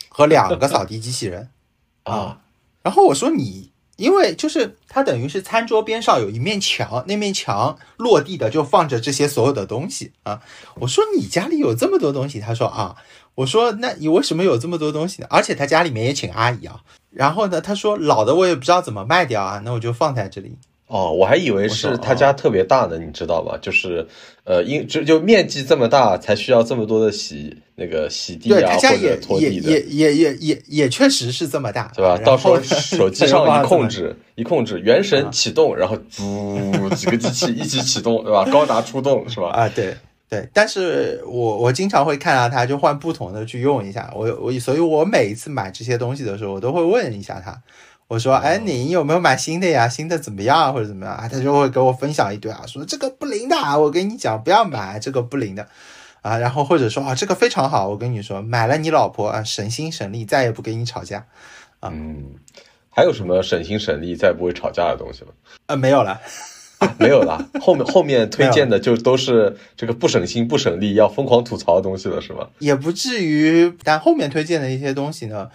[0.10, 1.52] 和两个扫地机器人
[2.02, 2.42] 啊。
[2.82, 3.72] 然后我说你。
[3.98, 10.44] 因为就是他等于是餐桌边上有一面墙，那面墙落地的就放着这些所有的东西啊。
[10.76, 12.96] 我说你家里有这么多东西，他说啊，
[13.34, 15.28] 我说那你为什么有这么多东西呢？
[15.32, 16.84] 而且他家里面也请阿姨啊。
[17.10, 20.56] 然后呢，他说老的我也不知道怎么卖掉啊，那我就放在这里。
[20.88, 23.58] 哦，我还以为是他家特别大呢，你知道吗？
[23.62, 24.08] 就是，
[24.46, 29.70] 呃，因就就面积这么大，才需要这么多的洗那个洗地啊或者拖地的。
[29.70, 32.18] 也也也也也也确实是这么大，对吧？
[32.24, 38.46] 到时候手机 上一控制，一控制，原神启动，然后嘟几个机器一起启动，对吧？
[38.50, 39.50] 高达出动是吧？
[39.50, 39.94] 啊，对
[40.30, 40.48] 对。
[40.54, 44.10] 但是我我经常会看到他，就换不同的去用一下。
[44.16, 47.62] 我我所以，我每一次买这些东西的时候，我都会问一下他。
[48.08, 49.90] 我说，哎，你有没有买新的呀？
[49.90, 51.28] 新的怎么样，或者怎么样啊？
[51.28, 55.68] 他就会给我分享一堆啊，说这个不灵的，我跟你讲，不要买这个不灵的
[56.22, 56.38] 啊。
[56.38, 61.26] 然后或者说啊，这个非常好，我跟你说，买了你老婆啊，省心省力，再也不跟你吵架
[61.82, 61.90] 啊。
[61.94, 62.36] 嗯，
[62.90, 65.32] 还有什么省心省力再不会吵架的东西吗？
[65.66, 66.22] 啊，没有了，
[66.98, 67.46] 没有了。
[67.60, 72.48] 后面后面推荐的就都是这个不省心不省力，要疯狂吐槽的东西了，是吗？
[72.60, 75.50] 也不至于，但后面推荐的一些东西呢？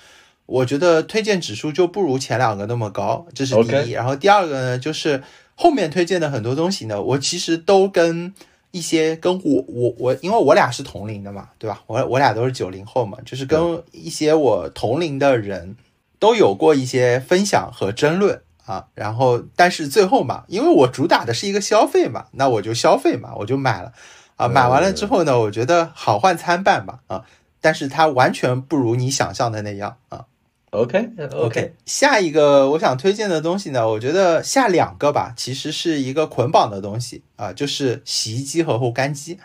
[0.52, 3.92] 我觉得推荐指数就不如前两个那么高，这是第一。
[3.92, 5.22] 然后第二个呢，就是
[5.54, 8.34] 后面推荐的很多东西呢，我其实都跟
[8.70, 11.82] 一些跟我我我，因为我俩是同龄的嘛，对吧？
[11.86, 15.74] 我我俩都是九零后嘛，就是跟一些我同龄的人
[16.18, 18.88] 都有过一些分享和争论啊。
[18.94, 23.92] 然后但是最后嘛，因为我主打的是一个消费嘛，那我就消费嘛，我就买了
[24.36, 24.48] 啊。
[24.48, 27.24] 买完了之后呢，我觉得好坏参半吧啊，
[27.62, 30.26] 但是它完全不如你想象的那样啊。
[30.72, 39.38] OK OK，下一个我想推荐的东西呢，我觉得下两个吧，其实是一个捆绑的东西啊，就是洗衣机和烘干机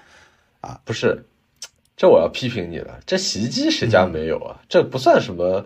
[0.61, 1.25] 啊，不是，
[1.97, 4.61] 这我要批评你了，这洗衣机谁家没有啊？
[4.69, 5.65] 这不算什么，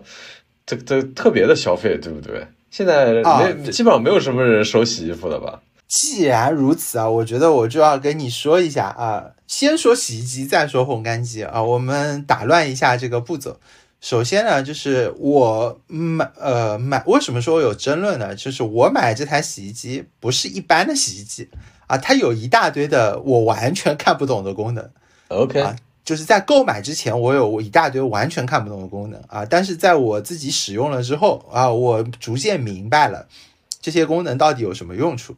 [0.66, 2.48] 这这特别的消费，对不对？
[2.72, 3.22] 现在
[3.54, 5.62] 没基本上没有什么人收洗衣服的吧？
[5.86, 13.60] 既然如此啊，我觉得我就要跟你说一下啊，先说洗衣机，再说烘干机啊，我们打乱一下这个步骤。
[14.02, 18.34] 首先呢，就是我买呃买，为什么说有争论呢？
[18.34, 21.48] 就是我买这台洗衣机不是一般的洗衣机
[21.86, 24.90] 啊，它有一大堆的我完全看不懂的功能。
[25.28, 33.28] OK 啊，就是在购买之前，我有一大堆完全看不懂的功能啊，但是在我自己使用了之后啊，我逐渐明白了
[33.80, 35.36] 这些功能到底有什么用处。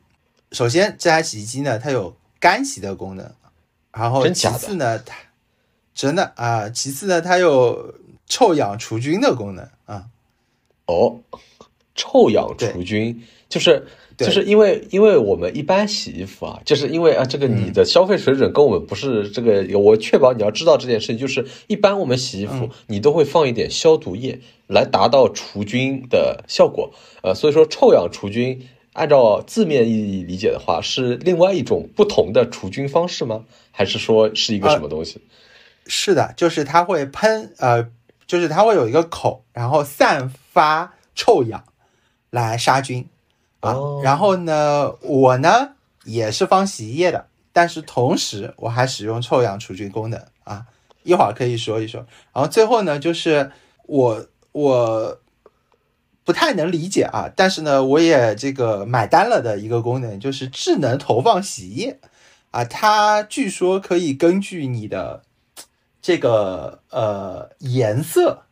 [0.53, 3.31] 首先，这台洗衣机呢，它有干洗的功能，
[3.93, 5.15] 然后其次呢，它
[5.95, 7.97] 真的啊，其次呢，它有。
[8.27, 10.07] 臭氧除菌的功能啊，
[10.87, 11.21] 哦，
[11.95, 33.45] 臭氧除菌就是就是因为因为我们一般洗衣服啊，就是因为啊这个你的消费水准跟我们不是这个，我确保你要知道这件事情，就是一般我们洗衣服你都会放一点消毒液来达到除菌的效果，呃，所以说臭氧除菌按照字面意义理解的话是另外一种不同的除菌方式吗？
[33.71, 35.21] 还是说是一个什么东西？
[35.87, 37.91] 是的，就是它会喷呃。
[38.27, 41.65] 就是它会有一个口，然后散发臭氧
[42.31, 43.09] 来杀菌
[43.61, 43.77] 啊。
[44.03, 45.73] 然后呢，我呢
[46.05, 50.67] 也是放洗衣液的，但是同时我还使用臭氧除菌功能啊。
[51.03, 52.07] 一会儿可以说一说。
[52.33, 53.53] 然后最后呢，就是
[53.87, 55.19] 我我
[56.25, 62.01] 不太能理解啊，但是呢，我也这个买单了的一个功能，就是智能投放洗衣液
[62.51, 62.65] 啊。
[62.65, 65.23] 它据说可以根据你的。
[66.05, 68.43] 这个呃颜色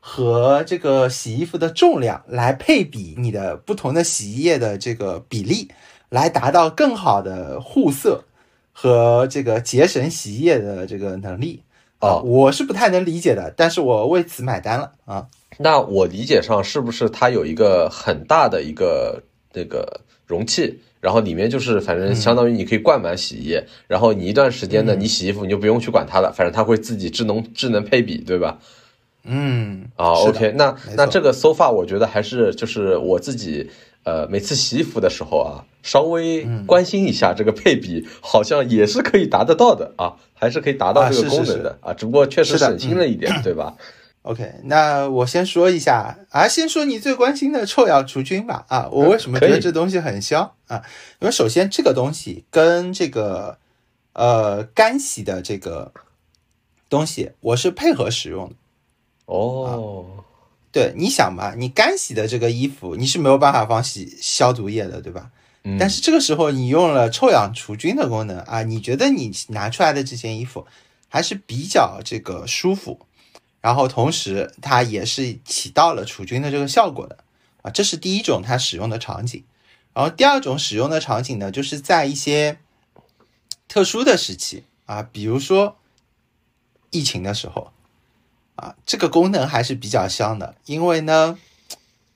[0.00, 5.68] 和这个洗衣服的重量来配比你的不同的洗衣液的这个比例，
[6.08, 8.24] 来达到更好的护色
[8.72, 11.62] 和这个节省洗衣液的这个能力
[11.98, 15.28] 啊，我是不太能理解的，但是我为此买单了啊。
[15.58, 19.22] 那我理解上是不是它有一个很大的一个
[19.52, 20.80] 那个容器？
[21.02, 28.58] 然后里面就是，反正相当于你可以灌满洗衣液，然后你一段时间呢，你洗衣服你就不用去管它了，反正它会自己智能智能配比，对吧？
[29.24, 33.68] 嗯，啊，OK，那那这个 so far 我觉得还是就是我自己
[34.04, 43.74] 呃，每次洗衣服的时候啊，稍微关心一下这个配比，好像也是可以达得到的啊，还是可以达到这个功能的啊，只不过确实省心了一点，对吧
[44.22, 48.64] ？OK，那我先说一下啊，先说你最关心的臭氧除菌吧。
[48.68, 50.82] 啊，我为什么觉得这东西很香啊？
[51.18, 53.58] 因为首先这个东西跟这个
[54.12, 55.92] 呃干洗的这个
[56.88, 58.54] 东西，我是配合使用的。
[59.26, 60.06] 哦，
[60.70, 65.30] 对，你想嘛，你干洗的这个衣服你是没有办法放洗消毒液的，对吧？
[65.64, 65.76] 嗯。
[65.80, 70.64] 但是这个时候你用了臭氧除菌的功能啊，你觉得你拿出来的这件衣服
[71.08, 73.00] 还是比较这个舒服。
[73.62, 77.16] 然后同时，它也是起到了除菌的这个效果的
[77.62, 79.42] 啊，这是第一种它使用的场景。
[79.94, 82.58] 然后第二种使用的场景呢，就是在一些
[83.68, 85.78] 特殊的时期啊，比如说
[86.90, 87.70] 疫情的时候
[88.56, 91.38] 啊，这个功能还是比较香的，因为呢，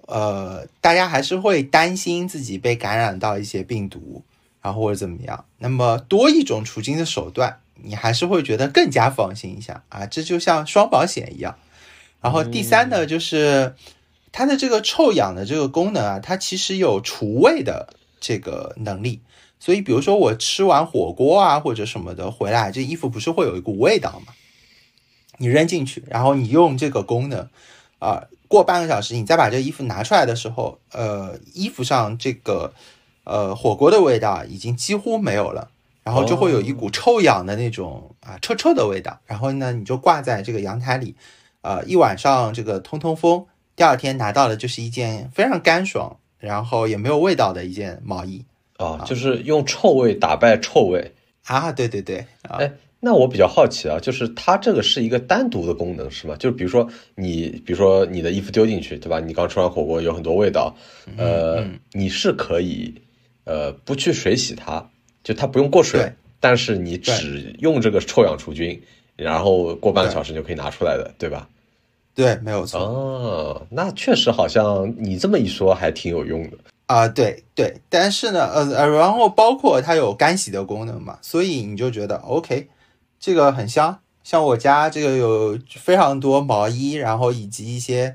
[0.06, 4.24] 呃，大家还是会担心自己被感染到一些病毒，
[4.60, 7.60] 然后或者怎么样，那么多一种除菌的手段。
[7.82, 11.56] 你还是会觉得更加放心一下啊，这就像双保险一样。
[12.20, 13.74] 然后第三呢，就是
[14.32, 17.88] 它的这个臭氧的这个功能啊，它其实有除味的
[18.20, 19.20] 这个能力。
[19.58, 24.34] 所以，比如说我吃完火锅啊或者什么的回来，这衣服不是会有一股味道吗？
[25.38, 27.48] 你扔进去，然后你用这个功能
[27.98, 32.74] 啊，过半个小时，你再把这衣服拿出来的时候，呃，衣服上这个
[33.24, 35.70] 呃火锅的味道已经几乎没有了。
[36.06, 41.16] 然后就会有一股臭氧的那种啊臭臭的味道，然后呢，你就挂在这个阳台里，
[41.62, 48.44] 呃，一晚上这个通通风，第二天拿到的就是一件非常干爽，然后也没有味道的一件毛衣。
[48.78, 51.12] 哦，就是用臭味打败臭味。
[51.46, 56.36] 啊，对对对，哎，那我比较好奇啊，就是它这个是一个单独的功能是吗？
[56.36, 59.18] 就比如说你，比如说你的衣服丢进去，对吧？
[59.18, 60.72] 你刚吃完火锅有很多味道，
[61.16, 62.94] 呃，你是可以
[63.42, 64.88] 呃不去水洗它。
[65.26, 68.80] 就它不用过水，但是你只用这个臭氧除菌，
[69.16, 71.48] 然后过半个小时就可以拿出来的，对吧？
[72.14, 72.78] 对，没有错。
[72.78, 77.08] 哦，那确实好像你这么一说还挺有用的啊。
[77.08, 82.68] 对对，但是呢，呃呃，然后包括它有干洗的功能嘛，所以你就觉得 OK，
[83.18, 83.98] 这个很香。
[84.22, 88.14] 像我家这个有非常多毛衣，然后以及一些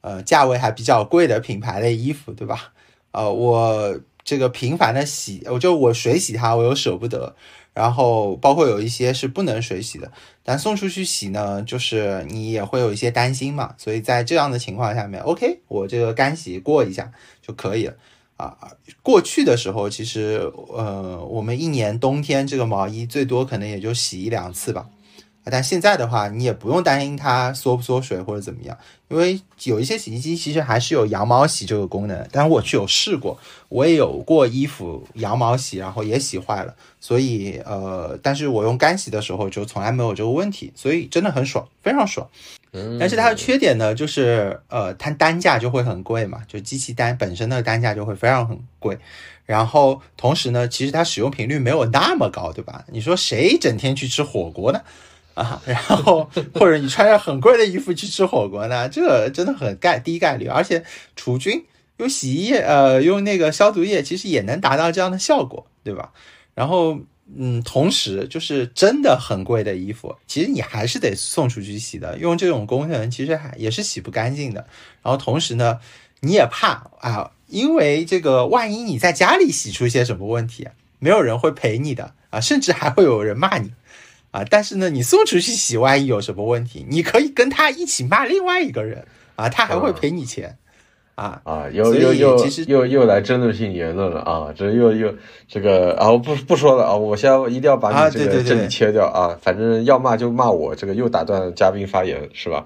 [0.00, 2.72] 呃价位还比较贵的品牌的衣服，对吧？
[3.12, 4.00] 呃，我。
[4.30, 7.34] 这个频繁的洗，我就我水洗它，我又舍不得。
[7.74, 10.12] 然后包括有一些是不能水洗的，
[10.44, 13.74] 但送出去洗呢，就是你也会有一些担心嘛。
[13.76, 17.10] 所以在这样的情况下面，OK，我这个干洗过一下
[17.42, 17.94] 就可以了
[18.36, 18.56] 啊。
[19.02, 24.86] 过去的时候，其实呃，我们一年冬天这个毛衣最多可能也就洗一两次吧。
[25.44, 28.76] 但现在的话，你也不用担心它缩不缩水或者怎么样，
[29.08, 32.28] 因为有一些洗衣机其实还是有羊毛洗这个功能。
[32.30, 36.74] 但是我去有试过，我也有过衣服羊毛洗，然后也洗坏了。
[37.00, 42.28] 所以呃，但是我用干洗的时候就从来没有这个问题，所以真的很爽，非常爽。
[43.00, 48.96] 但是它的缺点呢，就是呃，它单价就会很贵嘛，就机器单本身的单价就会非常很贵。
[49.46, 52.84] 然后同时呢，其实它使用频率没有那么高，对吧？
[52.92, 54.82] 你说谁整天去吃火锅呢？
[55.40, 60.84] 啊， 然后或者你穿着很贵的衣服去吃火锅呢，这个真的很概低概率，而且
[61.16, 61.64] 除菌
[61.96, 66.12] 用洗衣液，呃，用那个消毒液，其实也能达到这样的效果，对吧？
[66.54, 66.98] 然后，
[67.36, 74.66] 嗯，同时就是真的很贵的衣服，其实你还是得送出去洗的，用这种功能其实还也是洗不干净的。
[75.02, 75.78] 然后同时呢，
[76.20, 83.72] 你也怕啊，因为这个万一你在家里洗出一些什么问题，没有人会陪你的啊，甚至还会有人骂你。
[84.30, 90.56] 啊，但是呢，你送出去洗，万一有什么问题，你可以跟他一起骂另外一个人啊，他还会赔你钱，
[91.16, 95.12] 啊啊，又又又又又来争论性言论了啊，这又又
[95.48, 102.64] 这个啊，我不不说了啊，我先一定要把你这个这里切掉啊，反正要骂就骂我，这个又打断嘉宾发言是吧？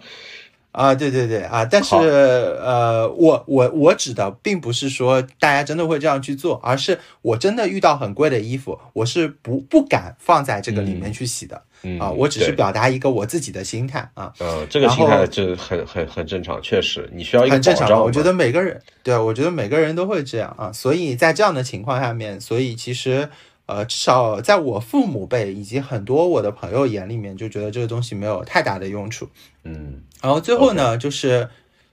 [0.75, 11.63] 啊，对对对啊，但是呃，我我我指的并不是说大家真的会这样去做，而是我真的遇到很贵的衣服，我是不不敢放在这个里面去洗的
[12.01, 14.33] 啊，我只是表达一个我自己的心态啊。
[14.41, 18.03] 呃，这个心态就很很很正常，确实你需要一个很正常。
[18.03, 23.31] 我觉得每个人对，我觉得每个人都会这样啊，所以在这样的情况下面，所以其实。
[23.67, 29.29] 呃，至少在我父母辈以及很多我的朋友眼里面，就觉得这个东西没有太大的用处。
[29.63, 31.49] 嗯，然后最后呢，就是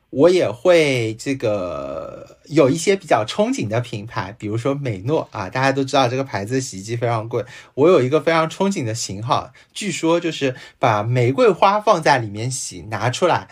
[0.09, 7.45] 我也会这个有一些比较憧憬的品牌，比如说美诺啊，大家都知道这个牌子洗衣机非常贵。
[7.76, 13.47] 我有一个非常憧憬的型号，据说就是把玫瑰花放在里面洗，拿出来，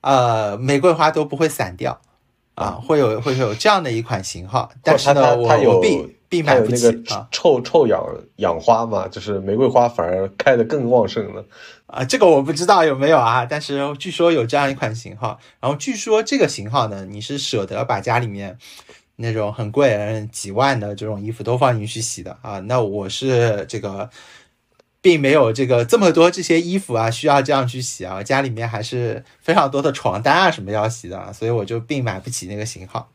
[0.00, 2.00] 呃，玫瑰花都不会散掉。
[2.60, 8.04] 啊，会有会有这样的一款型号，但是呢，我它有我必必买不起那个啊臭臭氧
[8.36, 11.44] 氧花嘛，就是玫瑰花反而开得更旺盛了。
[11.86, 18.58] 啊，这个我不知道有没有啊，但是据说有这样一款型号，然后据说这个型号呢，你是舍得把家里面
[19.16, 24.10] 那种很贵嗯几万的这种衣服都放进去洗的啊，那我是这个。
[25.02, 33.08] 并没有这个这么多这些衣服啊，需要这样去洗啊，家里面还是非常多的床单啊什么要洗的啊，所以我就并买不起那个型号。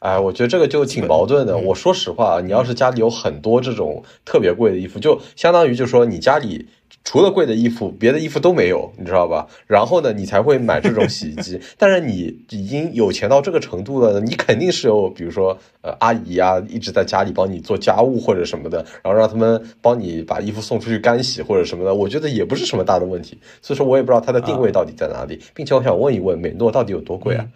[0.00, 1.54] 哎，我觉得这个就挺矛盾的。
[1.54, 6.68] 嗯我说实话，你要是家里有很多这种特别贵的衣服，就相当于就说你家里
[7.04, 9.46] 除了贵的衣服，别的衣服都没有，你知道吧？
[9.66, 11.58] 然后呢，你才会买这种洗衣机。
[11.78, 23.38] 但是你已经有钱到这个程度了，你肯定是有，比如说呃阿姨啊，一直在家里帮你做家务或者什么的，然后让他们帮你把衣服送出去干洗或者什么的，我觉得也不是什么大的问题。
[23.62, 27.46] 所以说我也不知道它的定位到底在哪里，并且我想问一问，美诺到底有多贵啊？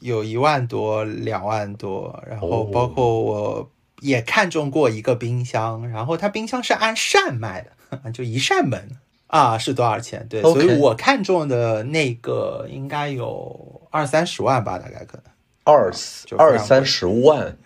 [0.00, 7.72] 有一万多、两万多，然后哦包括我也看中过一个冰箱，然后它冰箱是按扇卖的，
[8.12, 8.88] 就一扇门
[9.26, 10.26] 啊，是多少钱？
[10.28, 15.24] 对所以我看中的那个应该有二三十万吧，大概可能
[15.64, 15.90] 二
[16.38, 17.56] 二三十万。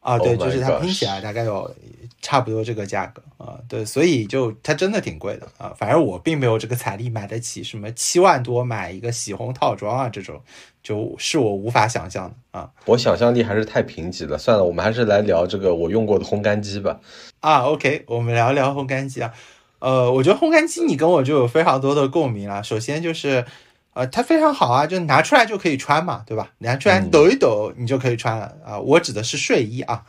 [0.00, 1.74] 啊，对 Oh 就是它拼起来大概有
[2.22, 10.40] 差不多这个价格啊，对，所以就它真的挺贵的啊，反正我并没有这个财力买得起什么七万多买一个洗烘套装啊，这种
[10.80, 12.70] 就是我无法想象的啊。
[12.84, 14.38] 我想象力还是太贫瘠了。
[14.38, 17.00] 算了，我们还是来聊这个我用过的烘干机吧。
[17.40, 19.32] 啊，OK，我们聊聊烘干机啊。
[19.78, 22.62] 呃，我觉得烘干机你跟我就有非常多的共鸣了。
[22.64, 23.44] 首先就是，
[23.92, 26.50] 呃，它非常好啊，就拿出来就可以穿嘛，对吧？
[26.58, 28.78] 拿出来嗯抖一抖，你就可以穿了啊。
[28.78, 30.04] 我指的是睡衣啊，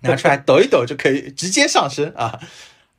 [0.00, 2.38] 拿出来抖一抖就可以直接上身啊。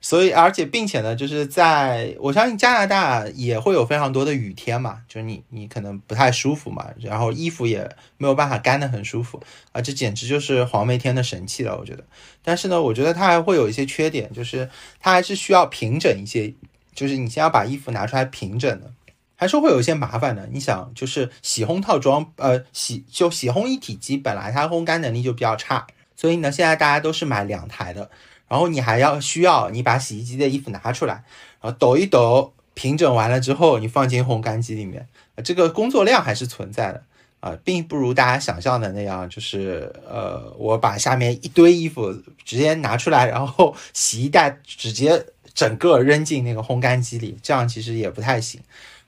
[0.06, 9.42] 所以，而且并且呢，就是在我相信加拿大也会有非常多的雨天嘛，就是你你可能不太舒服嘛，然后衣服也没有办法干得很舒服
[9.72, 12.04] 啊，这简直就是黄梅天的神器了，我觉得。
[12.44, 16.54] 但是呢，我觉得它还会有一些缺点，就是它还是需要平整一些，
[16.94, 18.92] 就是你先要把衣服拿出来平整的，
[19.38, 20.50] 还是会有一些麻烦的。
[20.52, 25.88] 你想，就是洗烘套装，呃，洗就洗烘一体机本来它烘干能力就比较差，
[26.18, 28.12] 所以呢，现在大家都是买两台的，
[28.54, 31.24] 然后你还要需要你把洗衣机的衣服拿出来，
[31.60, 35.08] 然后抖一抖，平整完了之后，你放进烘干机里面，
[35.44, 37.04] 这个工作量还是存在的。
[37.40, 42.14] 啊，并不如大家想象的那样，就是呃，我把下面一堆衣服
[42.46, 48.62] 直接拿出来，然后洗衣袋 直接整个扔进那个烘干机里，这样其实也不太行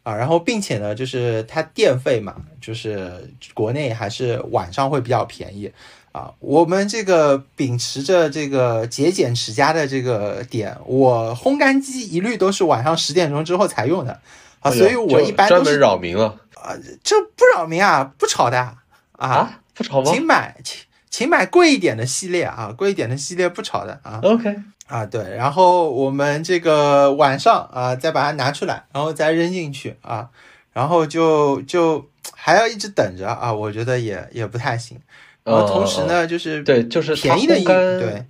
[0.03, 0.13] 啊。
[0.13, 5.71] 然后，并且呢，就是它电费嘛，就是国内还是晚上会比较便宜
[6.15, 6.31] 啊。
[6.39, 14.19] 我们这个秉持着这个节俭持家的这个点，我烘干机一律都是晚上十点钟之后才用的
[14.61, 18.75] 啊，所以我一般哎专门都是扰民了啊这不扰民啊，不吵的啊
[19.17, 19.59] 啊？
[19.73, 24.55] 不吵吗请买请请买贵一点的系列啊，贵一点的系列不吵的啊？OK，
[24.87, 30.29] 啊对，然后我们这个晚上啊再把它拿出来，然后再扔进去啊，
[30.73, 34.97] 然后就就还要一直等着啊，我觉得也也不太行。
[35.45, 38.25] 然后同时呢，就是对，就是它便宜的衣烘干对，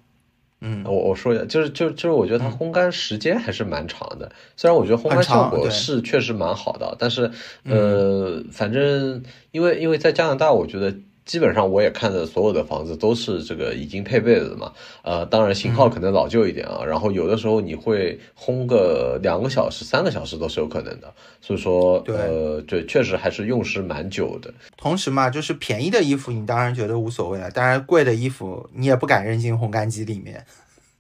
[0.62, 7.32] 嗯，我我说一下，就是就就是我觉得它烘干时间还是蛮长的，虽然我觉得烘干效果是确实蛮好的，但是
[7.64, 10.94] 呃，反正因为因为在加拿大，我觉得
[11.26, 14.72] 基本上我也看的所有的房子都是这个已经配备了的嘛，
[15.02, 15.76] 呃，当然型嗯。
[15.76, 21.12] 号可能老旧一点啊，然后有的时候你会烘个两个小时、三个小时都是有可能的，
[21.42, 22.16] 所以说对。
[22.16, 24.54] 呃，对，确实还是用时蛮久的。
[24.78, 30.46] 同时嘛，就是便宜的衣服你当然觉得无所谓了，当然贵的衣服你也不敢扔进烘干机里面。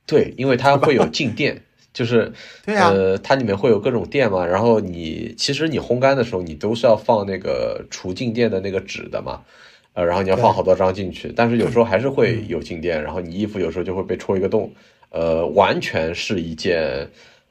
[0.08, 1.62] 对，因为它会有静电，
[1.94, 2.34] 就是
[2.66, 2.90] 对啊。
[2.90, 9.42] 呃，它里面会有各种电嘛，然后你其实你烘干的时候，你都是要放那个除静电的那个纸的嘛，
[9.96, 14.72] 呃，然后你要放好多张进去，但是有时候还是会有静电，然后你衣服有时候就会被戳一个洞，
[15.10, 17.10] 呃，完全是一件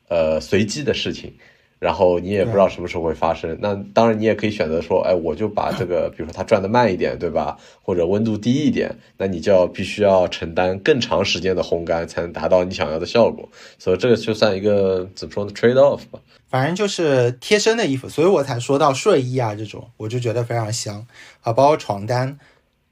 [0.09, 1.33] 呃随机的事情。
[1.79, 7.57] 然后你也不知道什么时候会发生，那当然你也可以选择说，哎，我就把这个， 比如说它转的慢一点，对吧？
[7.83, 13.49] 或者温度低一点，那你就要必须要承担更长时间的烘干，才能达到你想要的效果。
[13.79, 16.18] 所以这个就算一个怎么说呢，trade off 吧。
[16.49, 21.07] 反正就是贴身的衣服，所以我才说到睡衣啊这种，我就觉得非常香
[21.43, 22.39] 啊，包括床单、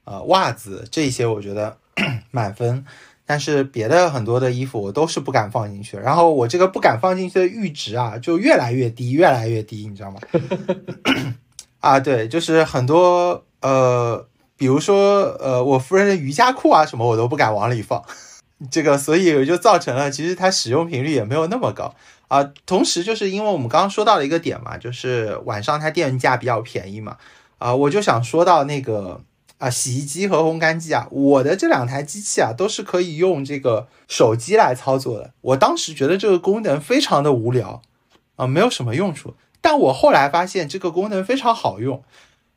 [0.03, 1.77] 啊、袜子这些，我觉得
[2.31, 2.85] 满分。
[3.25, 10.19] 但是别的很多的衣服我都是不敢放进去，然后我这个不敢放进去的阈值啊，就越来越低，越来越低，你知道吗？
[11.79, 18.03] 啊，对，就是很多呃，比如说呃，我夫人的瑜伽裤啊什么，我都不敢往里放。
[18.71, 21.93] 这个，所以就造成了其实它使用频率也没有那么高
[22.29, 22.41] 啊。
[22.65, 27.17] 同时，就是因为我们刚刚说到了一个点嘛，就是晚上它电价比较便宜嘛，
[27.57, 29.19] 啊，我就想说到那个
[29.63, 35.31] 啊，洗衣机和烘干机啊，我的这两台机器啊都是可以用这个手机来操作的。
[35.39, 37.81] 我当时觉得这个功能非常的无聊
[38.35, 39.35] 啊，没有什么用处。
[39.61, 42.03] 但我后来发现这个功能非常好用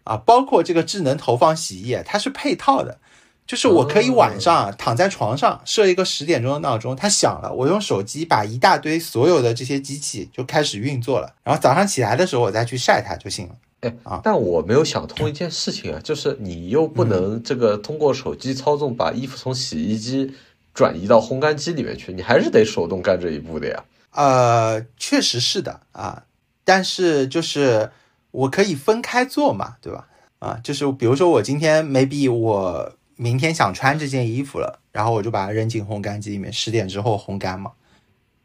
[0.03, 2.99] 啊，包括这个智能投放洗衣液，它是配套的。
[3.47, 13.55] 就是我可以晚上躺在床上设一个十点钟的闹钟，它响了，我用手机把一大堆所有的这些机器就开始运作了，然后早上起来的时候我再去晒它就行了。
[13.87, 20.35] 哎啊，但我没有想通一件事情啊，就是你又不能这个通过手机操纵把衣服从洗衣机
[20.75, 23.85] 转移到烘干机里面去，你还是得手动干这一步的呀。
[24.13, 26.25] 呃，确实是的啊，
[26.65, 27.91] 但是就是
[28.31, 30.09] 我可以分开做嘛，对吧？
[30.39, 32.93] 啊，就是比如说我今天 maybe 我。
[33.19, 37.73] 明天想穿这件衣服了，然后我就把它扔进烘干机里面，十点之后烘干嘛，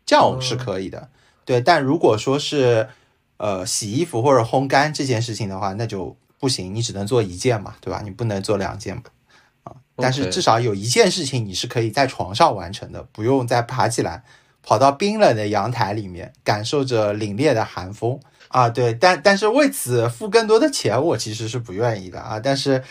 [0.06, 1.10] 这样是可以的。
[1.44, 2.88] 对，但如果说是
[3.42, 8.02] 呃洗衣服或者烘干这件事情的话，那就不行，你只能做一件嘛，对吧？
[8.04, 9.04] 你不能做两件嘛，
[9.64, 9.74] 啊。
[9.96, 14.24] 但是至少有一件事情你是可以在床上完成的，不用再爬起来
[14.62, 18.20] 跑到冰冷的阳台里面，感受着凛冽的寒风
[18.50, 18.70] 啊。
[18.70, 22.40] 对，但但是为此付更多的钱，我其实是不愿意的啊。
[22.40, 22.84] 但是。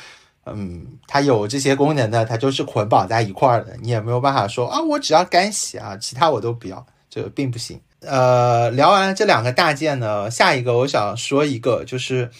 [0.46, 7.78] 嗯，它有这些功能的，它就是捆绑在一块儿的，你也没有办法说啊，我只要干洗啊，其他我都不要，这并不行。
[8.00, 12.30] 呃，聊完了这两个大件呢，下一个我想说一个，就是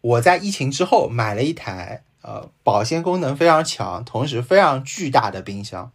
[0.00, 5.90] 我在疫情之后买了一台呃保鲜功能非常强，同时非常巨大的冰箱。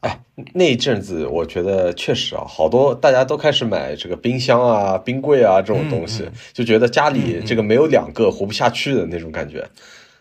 [0.00, 0.20] 哎，
[0.52, 9.66] 那一阵子我觉得确实啊，好多大家都开始买这个冰箱啊、冰柜啊这种东西，就觉得家里这个没有两个活不下去的那种感觉。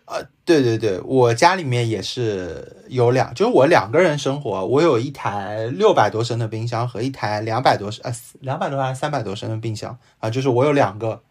[0.05, 11.21] 呃，对对对，我家里面也是有两，就是我两个人生活，我有一台六百多升的冰箱和一台两百多升，呃，两百多还是三百多升的冰箱啊，就是我有两个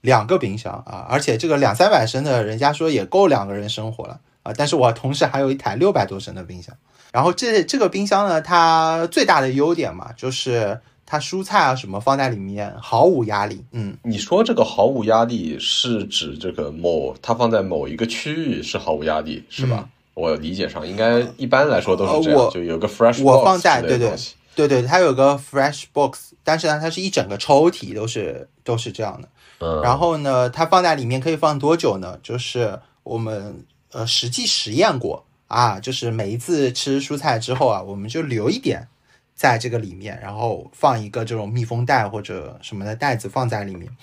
[0.00, 6.76] 两个冰箱啊，而且这个两三百升的，人家说也够两个人生活了啊，但是我同时还有一台六百多升的冰箱，
[7.12, 10.80] 然后这这个冰箱呢，它最大的优点嘛，就是。
[11.06, 19.88] 它蔬菜啊什么放在里面毫无压力，嗯，你说这个毫无压力是指这个某它放在某一个区域是毫无压力是吧？
[20.14, 24.12] 我理解上应该一般来说都是这样，就有个 fresh，我放在对对
[24.56, 29.28] 对对，它有个 fresh box，但是呢它是一整个抽屉都是都是这样的，
[29.60, 32.18] 嗯，然后呢它放在里面可以放多久呢？
[32.22, 38.88] 就是我们呃实际实验过啊，就是每一次吃蔬菜之后啊，我们就留一点。
[39.36, 43.94] 在这个里面，然后放一个这种密封袋或者什么的袋子放在里面，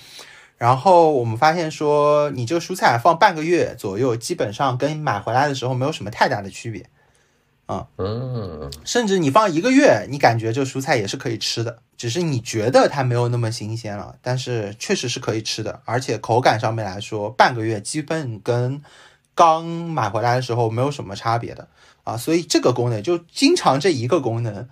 [0.59, 6.85] 然后我们发现说，你这个蔬菜放半个月左右，基本上跟买回来的时候没有什么太大的区别，
[7.65, 18.79] 啊，嗯，甚至你放一个月，你感觉这蔬菜也是可以吃的，只是你觉得它没有那么新鲜了，但是确实是可以吃的，而且口感上面来说，半个月基本跟
[19.33, 21.67] 刚买回来的时候没有什么差别的
[22.03, 24.69] 啊，所以这个功能就经常这一个功能。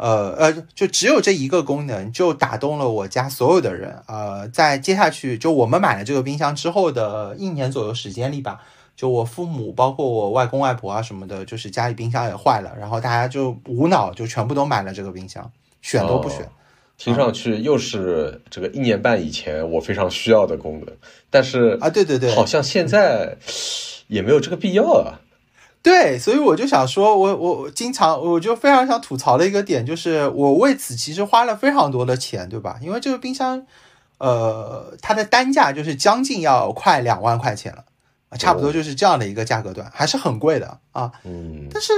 [0.00, 4.02] 呃呃，就只有这一个功能，就打动了我家所有的人。
[4.06, 8.62] 呃，在接下去，就我们买了这个冰箱之后的一年左右时间里吧，
[8.96, 16.48] 就我父母，包括我外公外婆啊什么的，就是家里冰箱也坏了，然后大家就无脑就全部都买了这个冰箱，选都不选。
[16.96, 20.94] 听上去又是这个一年半以前我非常需要的功能，
[21.28, 23.36] 但是啊，对对对，好像现在
[24.06, 25.20] 也没有这个必要啊。
[25.82, 32.78] 对，所以我就想说，我我经常我就非常想吐槽的一个点就是，我为此其实花了非常多的钱，对吧？
[32.82, 33.64] 因为这个冰箱，
[34.18, 37.84] 呃，它的单价就是将近要快两万块钱了，
[38.28, 41.10] 啊，差不多就是这样的一个价格段，还是很贵的啊。
[41.24, 41.66] 嗯。
[41.72, 41.92] 但是，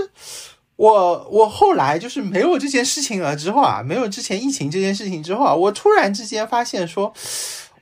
[0.77, 7.13] 我我后来就是没有这件事情了之后啊，没有之前疫情这件事情之后啊，我突然之间发现说，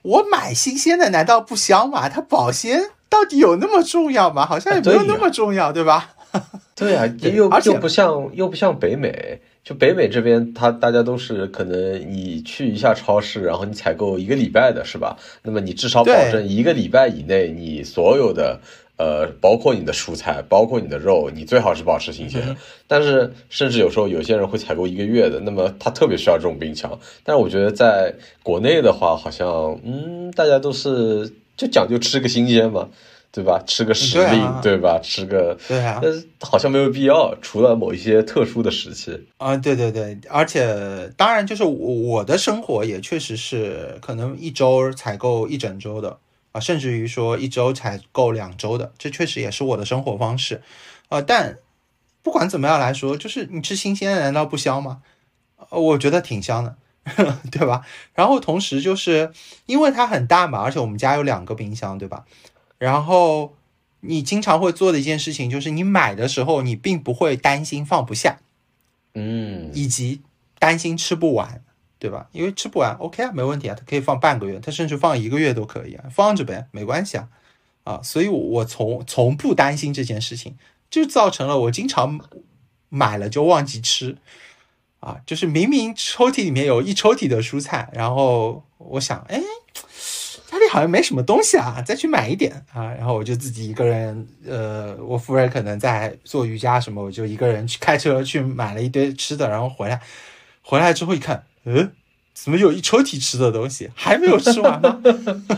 [0.01, 2.09] 我买新鲜的难道不香吗？
[2.09, 2.92] 它保鲜。
[3.11, 4.47] 到底有那么重要吗？
[4.47, 6.15] 好像也没有那么重要，对吧？
[6.77, 15.19] 对啊，又又不像又不像北美，就北美这边，他大家都是可能你去一下超市，然后你采购一个礼拜的是吧？
[15.43, 18.61] 那么你至少保证一个礼拜以内，你所有的
[18.97, 22.57] 呃，包括你的蔬菜，包括你的肉，你最好是保持新鲜。
[22.87, 26.97] 但是甚至有时候有些人会采购一个月的，那么他特别需要这种冰墙。
[27.25, 31.33] 但是我觉得在国内的话，好像嗯，大家都是。
[31.61, 32.89] 就讲究吃个新鲜嘛，
[33.31, 33.63] 对吧？
[33.67, 34.99] 吃个时令，对吧？
[35.03, 39.55] 吃个对啊，但是好像没有必要，除了某一些特殊的时期啊。
[39.59, 46.17] 对对对，而且当然就是我我的生活也确实是可能一周采购一整周的
[46.53, 50.63] 啊，甚至于说一周采购两周的，这确实也是我的生活方式
[51.11, 51.21] 啊。
[51.21, 51.59] 但
[52.23, 55.03] 不管怎么样来说，就是你吃新鲜的难道不香吗？
[55.69, 56.75] 我觉得挺香的。
[57.51, 57.84] 对吧？
[58.14, 59.32] 然后同时，就是
[59.66, 62.24] 因为它很大嘛，而且我们家有两个冰箱，对吧？
[62.78, 63.55] 然后，
[64.01, 68.38] 你经常会做的一件事情就是你买的时候你并不会担心放不下，
[69.14, 70.20] 嗯，以及
[70.59, 71.62] 担心吃不完，
[71.98, 72.28] 对吧？
[72.32, 77.28] 因为吃不完，OK 啊，没问题啊，它可以放半个月，它甚至放一个月都可以啊，放着呗，没关系啊，
[77.84, 80.57] 啊，所以我从从不担心这件事情，
[80.88, 82.20] 就造成了我经常
[82.88, 84.16] 买了就忘记吃，
[85.01, 89.42] 啊，就是明明抽屉里面有一抽屉的蔬菜，然后我想，哎。
[90.51, 100.01] 家里好像没什么东西啊，再去买一点啊，然后我就自己一个人，呃，我夫人可能在做瑜伽什么，我就一个人去开车去买了一堆吃的，然后回来，
[100.62, 101.92] 回来之后一看，嗯，
[102.34, 105.01] 怎么有一抽屉吃的东西还没有吃完吗？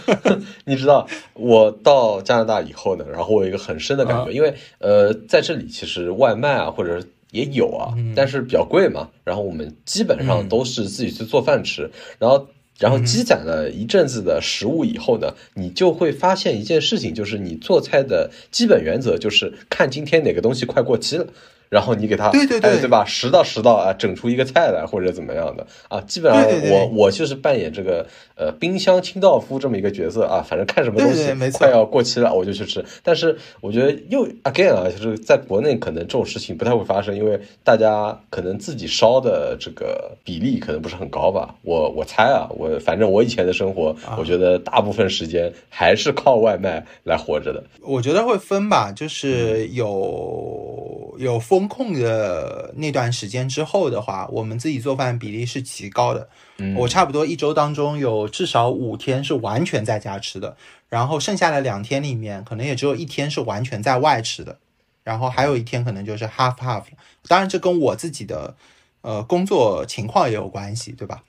[0.66, 7.03] 你知道，我到加拿大以后呢，然后我有一个很深的感觉，因为呃，在这里其实外卖啊，或者
[7.33, 12.49] 也有啊，但是比较贵嘛，然后我们基本上都是自己去做饭吃，然后。
[12.78, 21.26] 然后积攒了一阵子的食物以后呢，你就会发现一件事情，就是你做菜的基本原则就是看今天哪个东西快过期了。
[21.73, 23.03] 然后你给他，对对对，对吧？
[23.03, 25.99] 十道十道啊，整出一个菜来或者怎么样的啊？
[26.03, 28.07] 基本上我我就是扮演这个
[28.37, 30.45] 呃冰箱清道夫这么一个角色啊。
[30.47, 32.85] 反正看什么东西快要过期了，我就去吃。
[33.03, 41.55] 但是我觉得又 again 啊，就是在国内可能这种事情不太会发生，因为大家可能自己烧的这个比例可能不是很高吧。
[41.62, 47.64] 我我猜啊，我反正我以前的生活，我觉得大部分时间还是靠外卖来活着的。
[47.81, 51.69] 我觉得会分吧，就是有有风。
[51.73, 56.29] 控的那段时间之后的话，我们自己做饭比例是极高的。
[56.77, 60.55] 我差不多一周当中有至少五天是完全在家吃的，
[60.91, 64.59] 然后剩下的两天里面，可能也只有一天是完全在外吃的，
[65.03, 66.85] 然后还有一天可能就是 half half。
[67.27, 68.55] 当然，这跟我自己的
[69.01, 71.23] 呃工作情况也有关系，对吧？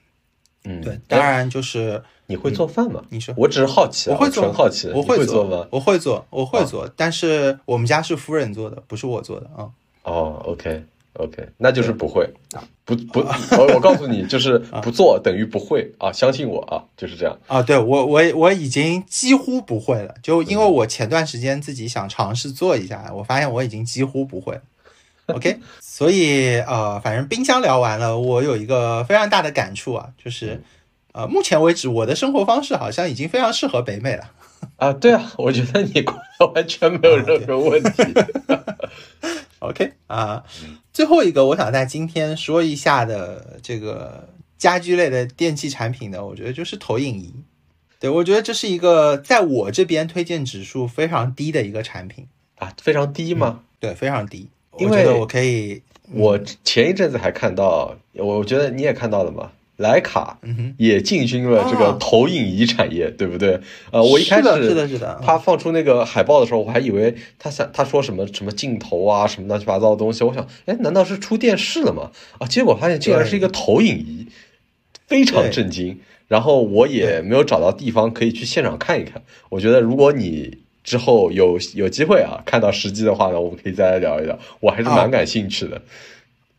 [0.65, 0.99] 嗯，对。
[1.07, 3.03] 当然，就是你会做饭吗？
[3.09, 5.67] 你说，我只是好奇，我会做，好奇，我会做吗？
[5.71, 9.69] 我会做，我会做，但是我们家是夫人做的，不是我做的啊。
[10.03, 12.29] 哦，OK，OK，那就是不会，
[12.85, 13.19] 不不，
[13.57, 17.61] 我我告诉你，就是不做等于不会啊，相信我啊，就是这样啊。
[17.61, 24.59] 对我我我已经几乎不会了，就因为我前段时间自己想尝试做一下，我发现我已经几乎不会。
[25.33, 30.61] OK，所以呃，反正冰箱聊完了，我有一个非常大的感触啊，就是
[31.13, 34.31] 呃，目前为止我的生活方式好像已经非常适合北美了。
[34.77, 36.03] 啊，对啊，我觉得你
[36.53, 38.03] 完全没有任何问题。
[39.59, 40.43] OK 啊，
[40.91, 47.33] 最后一个我想在今天说一下的这个家居类的电器产品呢，我觉得就是投影仪。
[47.99, 53.61] 对我觉得这是一个在我这边推荐指数非常低的一个产品啊，非常低吗？
[53.79, 54.49] 对，非常低。
[54.77, 55.81] 因为我可以，
[56.13, 59.51] 我前一阵子还看到，我觉得你也看到了嘛。
[59.79, 60.37] 徕卡
[60.77, 63.59] 也进军了这个投影仪产业，对不对？
[63.91, 70.23] 呃，我一开始是的，是的，他放出那个海报的时候，我还以为他想他说什么什么镜头啊，什么乱七八糟的东西。
[70.23, 72.11] 我想，哎，难道是出电视了吗？
[72.37, 74.27] 啊，结果发现竟然是一个投影仪，
[75.07, 75.99] 非常震惊。
[76.27, 79.23] 然后我也没有找到地方可以去现场看一看。
[79.49, 84.37] 我觉得如果你之后有有机会啊，看到实际的话呢，我们可以再来聊一聊。
[84.59, 85.81] 我还是蛮感兴趣的。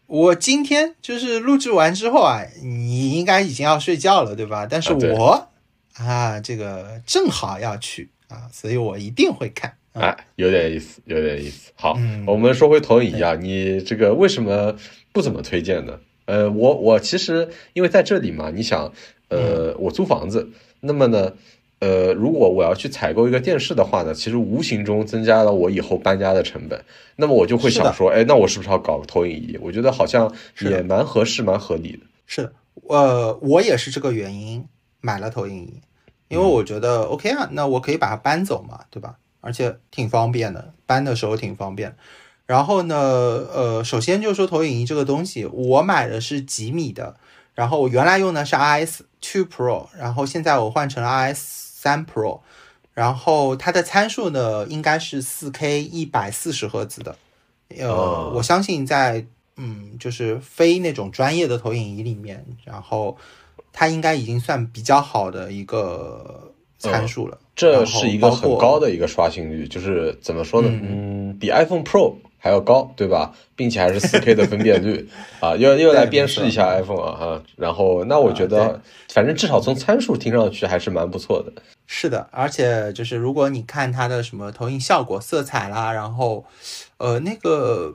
[0.07, 4.67] 我今天就是录制完之后啊，你应该已经要睡觉了，对吧？
[4.69, 5.49] 但是我
[5.95, 9.75] 啊，这个正好要去啊，所以我一定会看。
[9.93, 11.71] 哎，有点意思，有点意思。
[11.75, 11.97] 好，
[12.27, 14.77] 我们说回投影仪啊，你这个为什么
[15.13, 15.99] 不怎么推荐呢？
[16.27, 18.93] 呃，我我其实因为在这里嘛，你想，
[19.29, 20.51] 呃，我租房子，
[20.81, 21.33] 那么呢？
[21.85, 26.83] 呃，如果我要去采购一个电视的话呢，其实无形中增加了我以后搬家的成本。
[27.17, 29.59] 那么我就会想说，哎，那我是不是要搞个投影仪？
[29.61, 30.33] 我觉得好像
[30.63, 32.07] 也蛮合适、蛮合理的。
[32.27, 32.53] 是的，
[32.89, 34.67] 呃，我也是这个原因
[35.03, 35.75] 买了投影仪，
[36.29, 39.17] 因为我觉得 OK 啊，那我可以把它搬走嘛，对吧？
[39.43, 41.95] 而且挺方便的，搬的时候挺方便。
[42.47, 47.17] 然后呢，呃，首先就是说投影仪这个东西，我买的是几米的，
[47.55, 51.64] 然后我原来用的是 RS Two Pro，然后现在我换成了 RS。
[51.85, 52.41] 三 Pro，
[52.95, 57.15] 然后它的参数呢应该是四 K 一百四十赫兹的，
[57.79, 59.27] 呃，我相信在
[59.59, 63.19] 嗯就是非那种专业的投影仪里面，然后
[63.71, 67.39] 它应该已经算比较好的一个参数了。
[67.55, 70.71] 这是一个很高的一个刷新率，就是怎么说呢？
[70.73, 72.15] 嗯，比 iPhone Pro。
[72.45, 73.33] 还要高，对吧？
[73.57, 75.09] 并且还是四 K 的分辨率
[75.41, 77.43] 啊，又又来鞭尸一下 iPhone 啊哈。
[77.57, 81.51] 然后那我觉得，反正至少从参数听上去还是蛮不错的。
[81.87, 86.45] 是的，而且就是如果你看它的什么投影效果、色彩啦，然后
[86.99, 87.95] 呃那个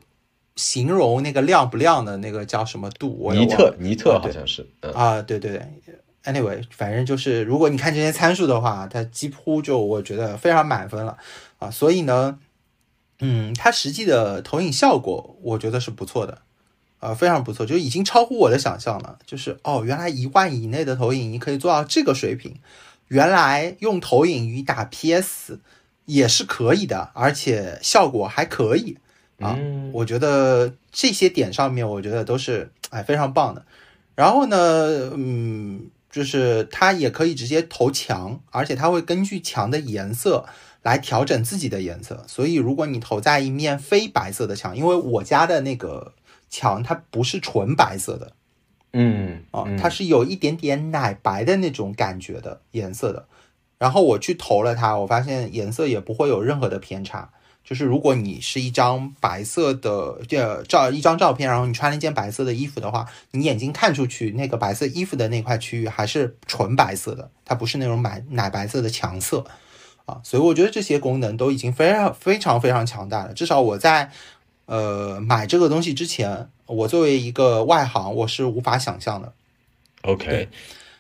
[0.56, 3.32] 形容那个亮不亮的那个叫什么度？
[3.32, 5.62] 尼特，尼特好像是啊，对对对。
[6.24, 11.16] Anyway，反正就是如果你看这些参数的话，它几乎就我觉得非常满分了
[11.60, 11.70] 啊。
[11.70, 12.40] 所以呢。
[13.22, 16.42] 嗯，它实际的投影效果我觉得是不错的，
[17.00, 19.20] 呃，非常不错，就已经超乎我的想象了。
[19.26, 22.56] 就是哦，原来一万以内的投影仪可以做到这个水平，
[23.10, 25.60] 原来用投影仪打 PS
[26.06, 28.98] 也是可以的，而且效果还可以
[29.40, 29.60] 啊。
[29.92, 33.66] 我觉得这些点上面，我觉得都是哎非常棒的。
[34.16, 40.46] 然后呢，嗯，就是它也可以直接投墙，而且它会根据墙的颜色。
[40.82, 46.14] 来调整自己的颜色，所以如果你投在一面非白色的墙，因为我家的那个
[46.50, 48.32] 墙它不是纯白色的，
[48.94, 53.28] 嗯，啊，它是有一点点奶白的那种感觉的颜色的，
[53.78, 57.30] 然后我去投了它，我发现颜色也不会有任何的偏差。
[57.62, 69.46] 就是如果你是一张白色的这照一张照片，然后你穿了一件白色的衣服的话，你眼睛看出去那个白色衣服的那块区域还是纯白色的，它不是那种奶奶白色的墙色。
[70.10, 73.34] 啊，所以我觉得这些功能都已经非常非常非常强大了。
[73.34, 74.12] 至少我在
[74.66, 79.32] 呃买这个东西之前，我作为一个外行，我是无法想象的。
[80.02, 80.48] OK，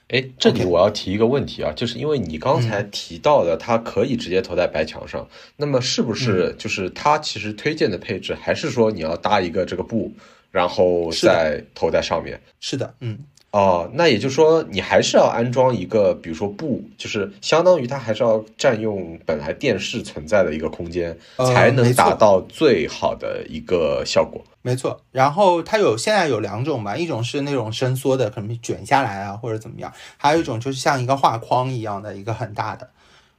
[0.09, 10.11] 哎，这里我要提一个问题啊，就是因为你刚才提到的，它可以直接投在白墙上，那么是不是就是它其实推荐的配置，还是说你要搭一个这个布，
[10.51, 12.39] 然后再投在上面？
[12.59, 13.17] 是的，嗯。
[13.51, 24.39] 哦，那也就是说，你还是要安装一个，比如说布，就是相当于它还是要占用本来电视存在的一个空间，才能达到最好的一个效果。
[24.61, 32.87] 没错，然后它有现在有两种吧，一种是那种伸缩的，可能卷下来啊，或者怎么样；还有一种就是像一个画框一样的一个很大的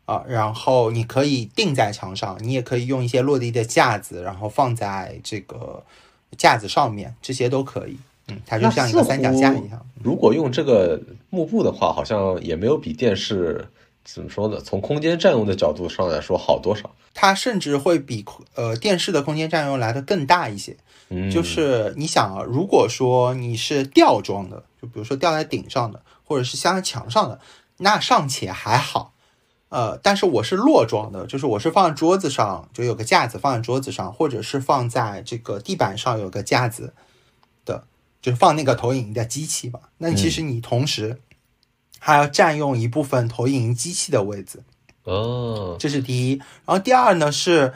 [0.07, 5.85] 啊，然后你可以钉在墙上，你也可以用一些落地的架子，然后放在这个
[6.37, 7.97] 架子上面，这些都可以。
[8.47, 9.87] 它就像一个三脚架一样。
[10.03, 13.69] 如果用这个幕布的话，好像也没有比电视
[14.05, 14.59] 怎么说呢？
[14.61, 16.91] 从空间占用的角度上来说好多少。
[17.13, 18.25] 它甚至会比
[18.55, 20.77] 呃电视的空间占用来的更大一些。
[21.09, 27.41] 嗯，就是你想啊，如果说你是吊装的，就比如说吊在顶上的，或者是镶在墙上的，
[27.79, 29.13] 那尚且还好。
[29.71, 36.95] 呃，但是我是落装的，就是我是放在桌子上，就有个架子放在桌子上，或者是放在这个地板上有个架子。
[38.23, 41.19] 就是放那个投影仪的机器嘛，那其实你同时
[41.99, 44.63] 还要占用一部分投影仪机器的位置，
[45.05, 46.37] 哦，这是第一。
[46.67, 47.73] 然后第二呢是，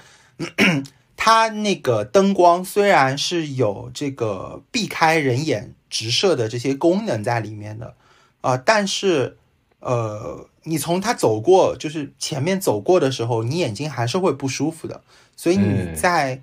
[1.17, 7.95] 它那个灯光虽然是有这个避开人眼直射的这些功能在里面的，
[8.43, 9.39] 啊，但是
[9.81, 15.03] 呃，你从它走过，就是前面走过的时候，你眼睛还是会不舒服的，
[15.37, 16.43] 所以你在。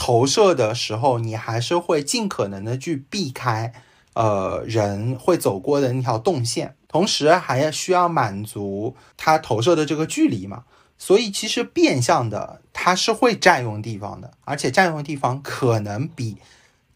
[0.00, 3.70] 投射的时候，你还是会尽可能的去避开，
[4.14, 10.64] 呃，人会走过的那条动线，同时还要需要满足它投射的这个距离嘛。
[10.96, 16.38] 所以其实变相的它是会占用地方的，而且占用的地方可能比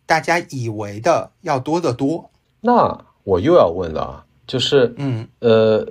[0.06, 2.30] 大家以为的要多得多。
[2.62, 5.86] 那我又要问了啊，就是，嗯，呃，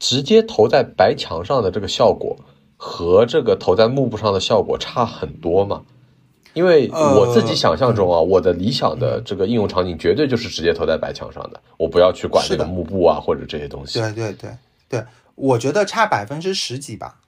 [0.00, 2.36] 直接投在白墙上的这个效果
[2.76, 5.82] 和这个投在幕布上的效果差很多吗？
[6.58, 14.00] 因为我自己想象中啊，我的理想的这个应用场景绝对就是直接投在白墙上的，我不要去管这个幕布啊或者这些东西。
[14.00, 14.50] 对对对
[14.88, 15.04] 对，
[15.36, 17.20] 我觉得差百分之十几吧，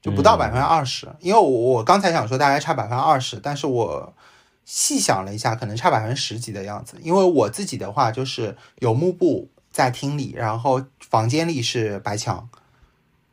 [0.00, 1.08] 就不到百分之二十。
[1.18, 4.14] 因为我我刚才想说大概差百分之二十，但是我
[4.64, 6.96] 细想了一下，可能差百分之十几的样子。
[7.02, 12.48] 因为我自己的话就是有幕布在厅里，然后房间里是白墙。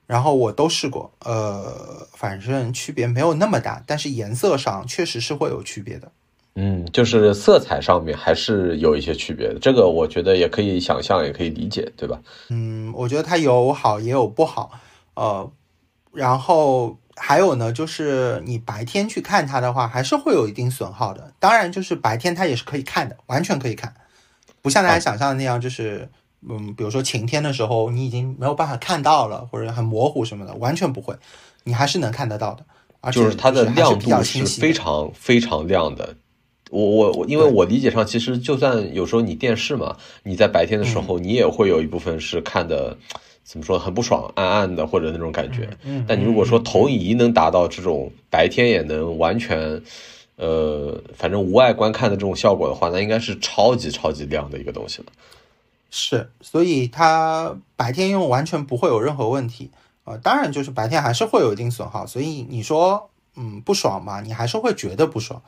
[0.09, 1.71] 然后我都试过，呃，
[2.13, 6.11] 反正区别没有那么大，但是颜色上确实是会有区别的。
[6.55, 12.19] 嗯，就是色彩上面还是有一些区别的，这个我觉得也可以想象，也可以理解，对吧？
[12.49, 14.71] 嗯，我觉得它有好也有不好，
[15.13, 15.47] 呃，
[16.11, 21.31] 然后还有呢，就是你白天去看它的话，还是会有一定损耗的。
[21.37, 23.93] 当然，就是白天它也是可以看的，完全可以看，
[24.63, 26.09] 不像大家想象的那样，就是。
[26.47, 31.15] 嗯，比如说晴天的时候，你已经没有办法看到了，或者很模糊什么的，完全不会，
[31.63, 32.65] 你还是能看得到的。
[33.01, 36.15] 而且它的亮度是非常非常亮的。
[36.69, 42.95] 我我我，因为我理解上，其实就算有时候你电视嘛，你在白天的时候，你也会有一部分是看的，
[43.43, 45.69] 怎么说很不爽，暗暗的或者那种感觉。
[45.83, 46.05] 嗯。
[46.07, 49.81] 但你如果说投影仪能达到这种白天也能完全，
[50.35, 55.05] 呃，反正无碍观看的这种效果的话，那应该是超级超级亮的一个东西了。
[55.91, 59.71] 是，所以它白天用完全不会有任何问题，
[60.03, 65.41] 呃，当然就是白天还是会有一定损耗，所以你说，嗯，不爽嘛，你还是会觉得不爽，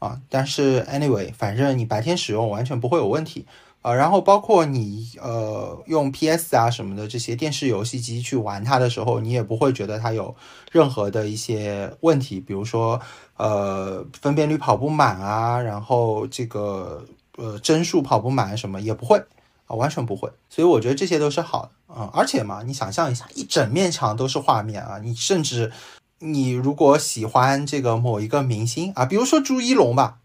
[0.00, 3.46] 啊，但是 anyway，反正你白天使用完全不会有问题，
[3.82, 10.34] 呃，然后包括你呃用 PS 啊什么的这些电视游戏机去玩它的时候，你也不会觉得它有
[10.72, 13.00] 任何的一些问题，比如说
[13.36, 17.04] 呃分辨率跑不满啊，然后这个
[17.36, 19.22] 呃帧数跑不满什么也不会。
[19.66, 20.30] 啊，完全不会。
[20.48, 25.72] 所以我觉得这些都是好的嗯、而且嘛，你想象一下，一整面墙都是画面啊，你甚至
[26.18, 30.18] 你如果喜欢这个某一个明星啊，比如说朱一龙吧，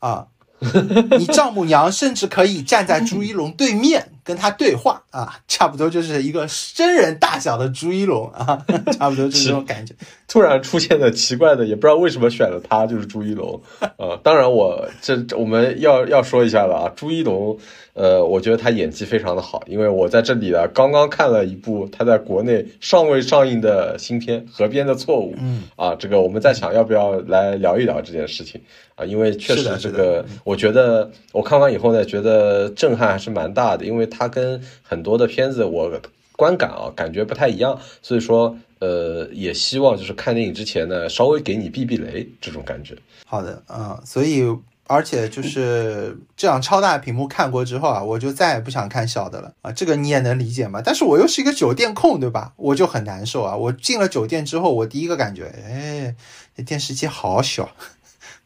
[0.00, 0.28] 啊。
[1.18, 8.66] 你丈母娘甚至可以站在朱一龙对面跟他对话啊， 差不多就是一个真人大小的朱一龙啊，
[8.98, 9.94] 差不多就是这种感觉。
[10.28, 13.62] 突然出现的奇怪的，也不知道为什么选了他，就是朱一龙。
[13.96, 17.56] 呃，当然我这我们要要说一下了啊，朱一龙，
[17.94, 25.32] 呃，我觉得他演技非常的好，因为我在这里呢刚刚看了一部他在国内尚未上映的新片《河边的错误》。
[25.40, 28.60] 嗯，啊，这个我们在想要不要来聊一聊这件事情
[28.96, 36.00] 啊，因为确实这个，我觉得我看完以后呢，觉得震撼还是蛮大的，因为它跟很多的片子我
[36.32, 42.96] 观感啊感觉不太一样，所以说呃也希望就是看电影之前呢，稍微给你避避雷这种感觉。
[43.24, 44.44] 好的，嗯，所以
[44.88, 50.80] 而且就是这样超大屏幕看过之后啊，我就再也不想看小的了啊，这个你也能理解嘛？
[50.84, 52.52] 但是我又是一个酒店控，对吧？
[52.56, 53.56] 我就很难受啊。
[53.56, 56.14] 我进了酒店之后，我第一个感觉，哎，
[56.56, 57.68] 这电视机好小。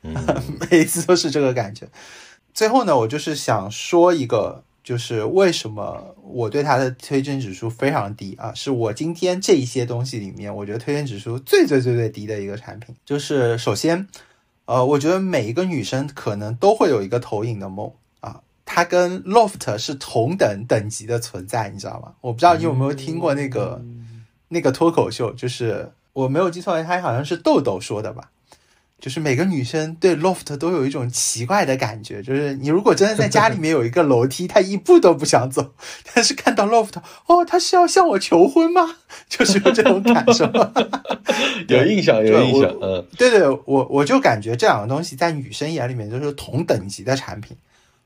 [0.03, 0.15] 嗯
[0.71, 1.89] 每一次都是这个感觉。
[2.55, 8.53] 最后呢，我就是想说一个，就是为什么我对它的推荐指数非常低啊？
[8.55, 12.95] 是我今天这一些东西里面，我觉得推荐指数最最最最低的一个产品。
[13.05, 14.09] 就是首先，
[14.65, 22.15] 呃，我觉得每一个女生可能都会有一个投影的梦啊，它跟 Loft 是同等等级的存在，你知道吗？
[22.23, 23.83] 我不知道你有没有听过那个、
[24.49, 28.31] 那个脱口秀，就是我没有记错，它好像是豆豆说的吧。
[29.01, 35.75] 就是每个女生对 loft 都有一种奇怪的感觉，就是你如果真的在家里面有一个楼梯，她一步都不想走，
[36.13, 36.95] 但是看到 loft，
[37.27, 38.97] 哦，她是要向我求婚吗？
[39.29, 40.45] 就是有这种感受。
[41.69, 47.57] 有印象，有印象，嗯，对对，我我就感觉这两个东西在女生眼里面就是同等级的产品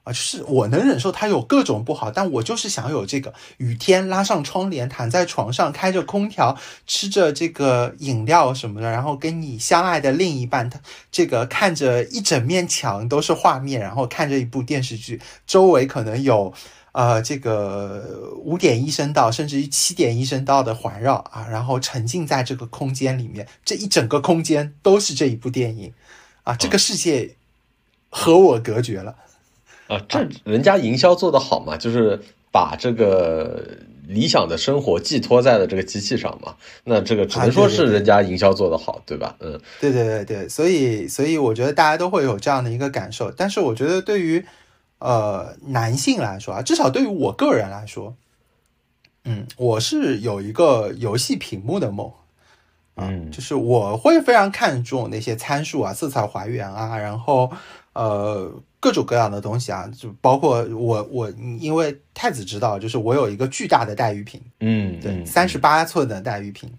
[0.05, 10.81] 啊，就是我能忍受它有各种不好，但我就是想有这个雨天拉上窗帘，躺在床上开着空调，吃着这个饮料什么的，然后跟你相爱的另一半，他
[11.11, 16.55] 这个看着一整面墙都是画面，然后看着一部电视剧，周围可能有。
[16.97, 25.93] 呃，这个五点一声道，甚至于七点一声道的环绕啊，然后沉浸在这个空间里面，这一整个空间都是这一部电影
[26.45, 27.35] 啊，这个世界
[28.11, 29.17] 和我隔绝了。
[29.89, 32.21] 啊，这人家营销做得好嘛，就是
[32.51, 33.63] 把这个
[34.07, 39.37] 理想的生活寄托在了这个机器上嘛，那这个只能说是人家营销做得好，对吧？
[39.41, 44.45] 嗯，对对对对，所以所以我觉得大家都会有这样的一个感受，但是我觉得对于
[44.99, 48.15] 呃男性来说啊，至少对于我个人来说，
[49.25, 52.13] 嗯，我是有一个游戏屏幕的梦。
[52.95, 57.51] 啊，嗯就是我会非常看重那些参数啊、色彩还原啊，然后
[57.95, 66.71] 呃各种各样的东西啊，就包括我我因为太子知道，就是我有一个巨大的带鱼屏，嗯，对，嗯三十八寸的带鱼屏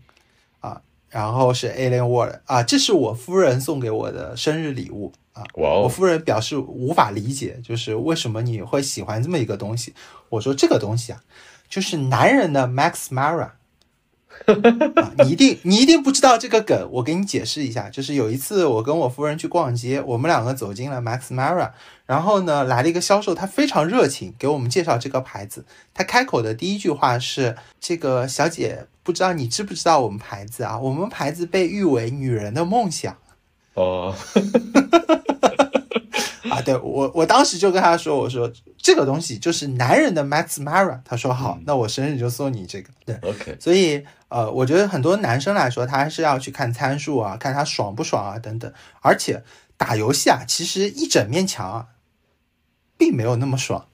[0.60, 5.44] 啊，然后是 Alien World 啊，这是我夫人送给我的生日礼物啊。
[5.54, 9.94] 我夫人表示无法理解，就是为什么你会喜欢这么一个东西。
[10.30, 11.24] 我说这个东西啊，
[11.68, 13.50] 就是男人的 Max Mara。
[14.96, 17.90] 啊，你一定你一定不知道这个梗，我给你解释一下。
[17.90, 21.72] 就是有一次我跟我夫人去逛街，我们两个走进了 Max Mara，
[22.06, 25.66] 然后呢来了一个销售，他非常热情，给我们介绍这个牌子。
[25.94, 30.78] 他开口的第一句话是：“这个小姐，不知道你知不知道我们牌子啊？
[30.78, 33.18] 我们牌子被誉为女人的梦想。”
[33.76, 34.16] 哦，
[36.50, 42.90] 啊，对我我当时就跟他说，我说这个东西就是男人的 Max Mara，他说好，那我生日就送你这个。
[43.06, 44.02] 对，OK，所以
[44.36, 48.70] 呃，我觉得很多男生来说，他还是要去看参数啊，看他爽不爽啊等等。
[49.00, 49.42] 而且
[49.78, 51.88] 打游戏啊，其实一整面墙啊，
[52.98, 53.88] 并没有那么爽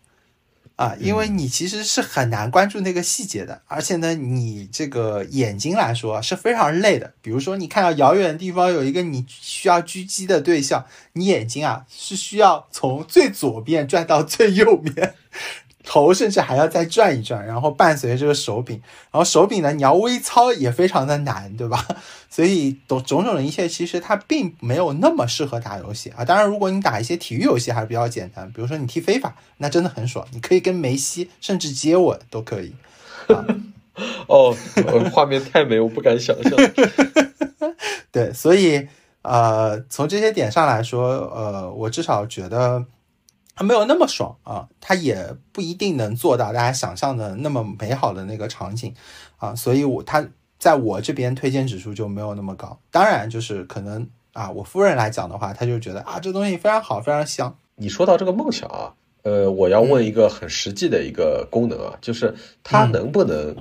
[0.77, 7.13] 啊，因为你其实是很难关注那个细节的，而且呢，你这个眼睛来说啊是非常累的。
[7.21, 15.13] 比如说，你看到遥远的地方有一个你需要狙击的对象，你眼睛啊是需要从最左边转到最右边。
[15.91, 18.81] 头甚至还要再转一转，然后伴随着这个手柄，
[19.11, 21.85] 然后手柄呢，你要微操也非常的难，对吧？
[22.31, 26.23] 所以种种种的一切，其实它并没有那么适合打游戏啊。
[26.23, 32.73] 当然，如果你打一些体育游戏还是比较简单，比如说你踢非法，那真的很爽，你可以跟梅西甚至接吻都可以。
[34.27, 36.53] 哦，我画面太美，我不敢想象。
[38.13, 38.87] 对，所以
[39.23, 42.85] 呃，从这些点上来说，呃，我至少觉得它
[43.59, 48.93] 没有那么爽啊，它也不一定能做到大家想象的那么美好的那个场景
[49.37, 50.27] 啊，所以我它
[50.57, 52.79] 在我这边推荐指数就没有那么高。
[52.89, 57.55] 当然，就是可能啊，我夫人来讲的话，她就觉得啊，这东西非常好，非常香。
[57.75, 58.93] 你说到这个梦想啊，
[59.23, 62.33] 呃，我要问一个很实际的一个功能啊，就是
[62.63, 63.55] 它能不能，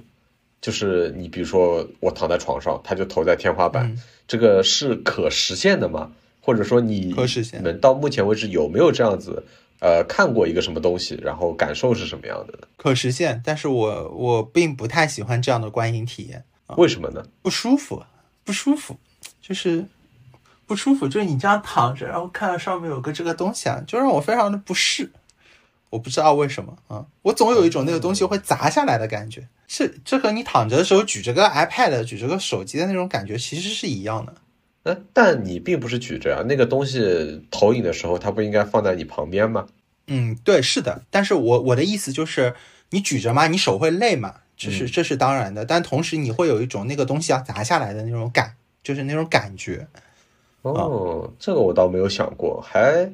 [0.61, 3.97] 就是你比如说我躺在床上，它就投在天花板，
[4.29, 6.13] 这个是可实现的吗？
[6.43, 7.15] 或者说你
[7.63, 9.45] 们到目前为止有没有这样子？
[9.81, 12.69] 呃，看过一个什么东西，然后感受是什么样的？
[12.77, 16.45] 可实现，但是我我并不太喜欢这样的观影体验。
[16.77, 17.25] 为什么呢？
[17.43, 18.05] 不舒服，
[18.45, 18.97] 不舒服，
[19.41, 19.85] 就是
[20.67, 21.09] 不舒服。
[21.09, 25.11] 就是你这样躺着，然后看到上面有个这个东西啊，就让我非常的不适。
[25.89, 29.49] 我不知道为什么啊，我总有一种那个东西会砸下来的感觉。
[29.67, 34.35] 这，这和你躺着的时候举着个 iPad、举着个手机的那种感觉其实是一样的。
[34.91, 39.67] 那但你并不是举着啊，那个东西投影的时候，它不应该放在你旁边吗？
[40.09, 41.03] 嗯，对，是的。
[41.11, 42.55] 但是我我的意思就是，
[42.91, 45.65] 你举着嘛，你手会累嘛，这是这是当然的。
[45.65, 49.87] 但同时你会有一种那个东西要砸下来的那种感，就是那种感觉。
[50.63, 53.11] 哦，这个我倒没有想过，还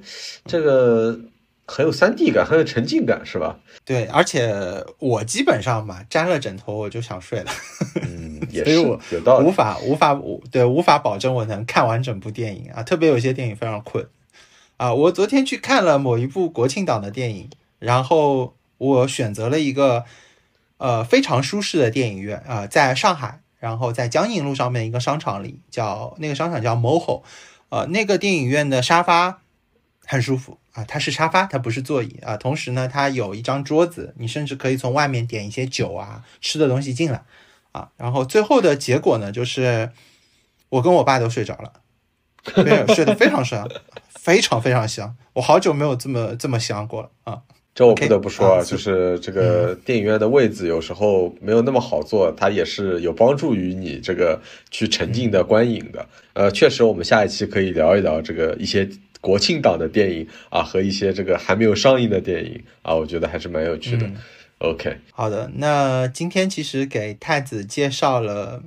[0.46, 1.20] 这个。
[1.68, 3.58] 很有三 D 感，很有沉浸感，是吧？
[3.84, 4.54] 对，而且
[5.00, 7.50] 我基本上嘛，沾了枕头我就想睡了。
[8.06, 8.70] 嗯，也是，
[9.10, 9.46] 有道理。
[9.46, 10.20] 无法无法
[10.50, 14.06] 对无法保证我能看完整部电影啊，特别有些电影非常困
[14.76, 14.92] 啊。
[14.92, 20.04] 我昨天去看了某一部国庆档的电影，然后我选择了一个
[20.78, 27.22] 呃非常舒适的电影院啊，在上海，然后在江宁路上面一个商场里，叫那个商场叫 MOHO，
[27.70, 29.40] 呃，那个电影院的沙发
[30.04, 30.58] 很舒服。
[30.76, 32.36] 啊，它是沙发，它不是座椅啊。
[32.36, 37.22] 同时呢，它有一张桌子，你甚至可以从外面点一些酒啊、吃的东西进来
[37.76, 37.90] 啊。
[37.96, 39.90] 然后最后的结果呢，就是
[40.70, 41.72] 我跟我爸都睡着了，
[42.94, 43.68] 睡得非常香，
[44.18, 45.14] 非常非常香。
[45.34, 47.42] 我好久没有这么这么香过了啊。
[47.74, 56.06] 这我不得不说啊，就是这个电影院的位子有时候没有那么好坐，它也是有帮助于你这个去沉浸的观影的。
[56.32, 58.88] 呃，确实，我们下一期可以聊一聊这个一些。
[59.18, 64.08] 国庆档的电影啊，和一些这个还没有上映的电影啊，我觉得还是蛮有趣的。
[64.58, 68.62] OK，好的，那今天其实给太子介绍了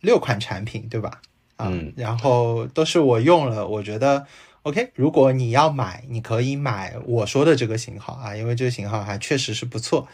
[0.00, 1.20] 六款产品，对吧？
[1.56, 4.26] 啊，然后都是我用了，我觉得
[4.62, 4.90] OK。
[4.94, 10.08] 如果你要买，你可以买我说的这个型号啊，因为这个型号还确实是不错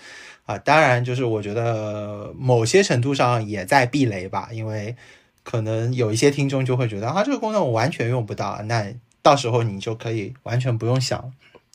[0.46, 0.58] 啊。
[0.58, 4.96] 当然，就是我觉得某些程度上也在避雷吧，因为
[5.42, 8.92] 可能有一些听众就会觉得啊，这个功能我完全用不到，那。
[9.22, 11.30] 到时候你就可以完全不用想，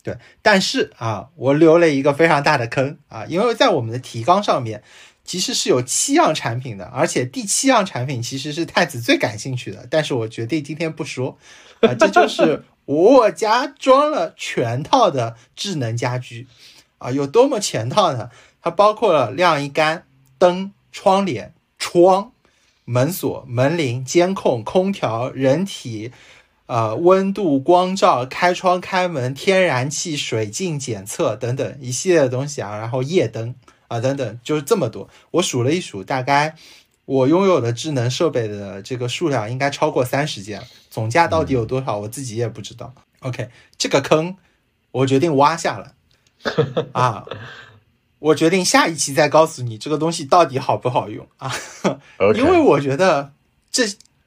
[0.06, 0.16] 对。
[0.44, 4.84] 但是啊，我留了一个非常大的坑啊，因为在我们的提纲上面
[5.24, 11.40] 其实是有七样产品的，而且第七样产品其实是太子最感兴趣的，但是我决定今天不说
[11.82, 16.46] 啊，这就是我家装了全套的智能家居
[17.00, 18.30] 啊，有多么全套呢？
[18.62, 20.06] 它包括了晾衣杆、
[20.38, 22.32] 灯、窗帘、窗、
[22.84, 26.12] 门锁、门铃、监控、空调、人体。
[26.68, 33.54] 呃，温度、光照、开窗、开门、天然气、水浸检测等等一系列的东西啊，然后夜灯
[33.88, 35.08] 啊等等，就是这么多。
[35.30, 36.56] 我数了一数，大概
[37.06, 42.92] 我拥有的智能设备的这个数量应该超过三十件，总价到底有多少，我自己也不知道。
[43.22, 44.36] OK，这个坑
[44.90, 45.94] 我决定挖下了
[46.94, 47.26] 啊，
[48.18, 51.52] 我决定下一期再告诉你这个东西到底好不好用啊，
[52.36, 53.34] 因为我觉得
[53.70, 53.86] 这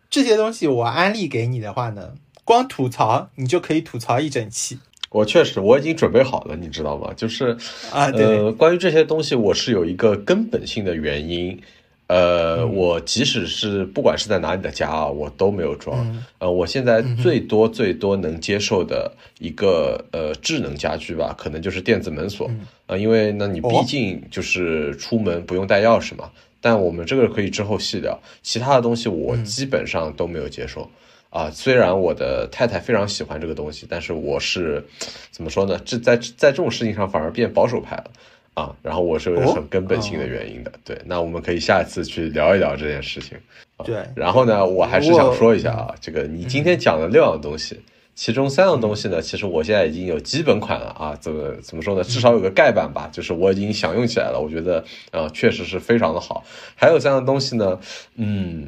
[0.08, 2.14] 这些东西我安利给你的话呢。
[2.48, 4.78] 光吐槽你就可以吐槽一整期。
[5.10, 7.12] 我确实我已经准备好了，你知道吗？
[7.14, 7.54] 就是
[7.92, 11.60] 啊，呃，关于这些东西，我是有一个根本性的原因。
[12.06, 16.22] 呃，我即使是不管是在哪里的家啊，我都没有装。
[16.38, 22.50] 呃，我现在最多最多能接受的一个呃智能家居吧，可能就是电子门锁
[22.86, 26.30] 啊，因为呢，你毕竟就是出门不用带钥匙嘛。
[26.62, 30.90] 但我们这个可以之后细聊，其他的东西我基本上都没有接受。
[31.30, 34.82] 啊，虽然我的太太非常喜欢这个东西，但是我是
[35.30, 35.78] 怎么说呢？
[35.84, 38.10] 这在在这种事情上反而变保守派了
[38.54, 38.74] 啊。
[38.82, 40.72] 然后我是有很根本性的原因的。
[40.84, 43.36] 对，那我们可以下一次去聊一聊这件事情。
[43.84, 47.78] 对，然后呢，我还是想说一下啊，这个你今天讲的六样东西，
[48.14, 51.14] 其中三样东西呢，其实我现在已经有基本款了啊。
[51.20, 52.02] 怎么怎么说呢？
[52.02, 54.40] 至少有个盖板吧，就是我已经享用起来了。
[54.40, 56.42] 我觉得啊，确实是非常的好。
[56.74, 57.78] 还有三样东西呢，
[58.16, 58.66] 嗯。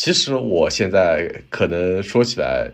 [0.00, 2.70] 其实我现在可能说起来，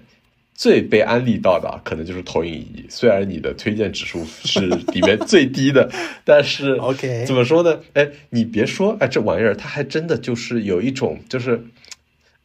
[0.55, 2.87] 最被安利到的可能就是投影仪。
[2.89, 5.91] 虽然你的推荐指数是里面最低的，
[6.25, 7.81] 但是 OK 怎么说呢？
[7.95, 11.65] 哎，你别说，哎，这玩意儿它还真的就是有一种，就是，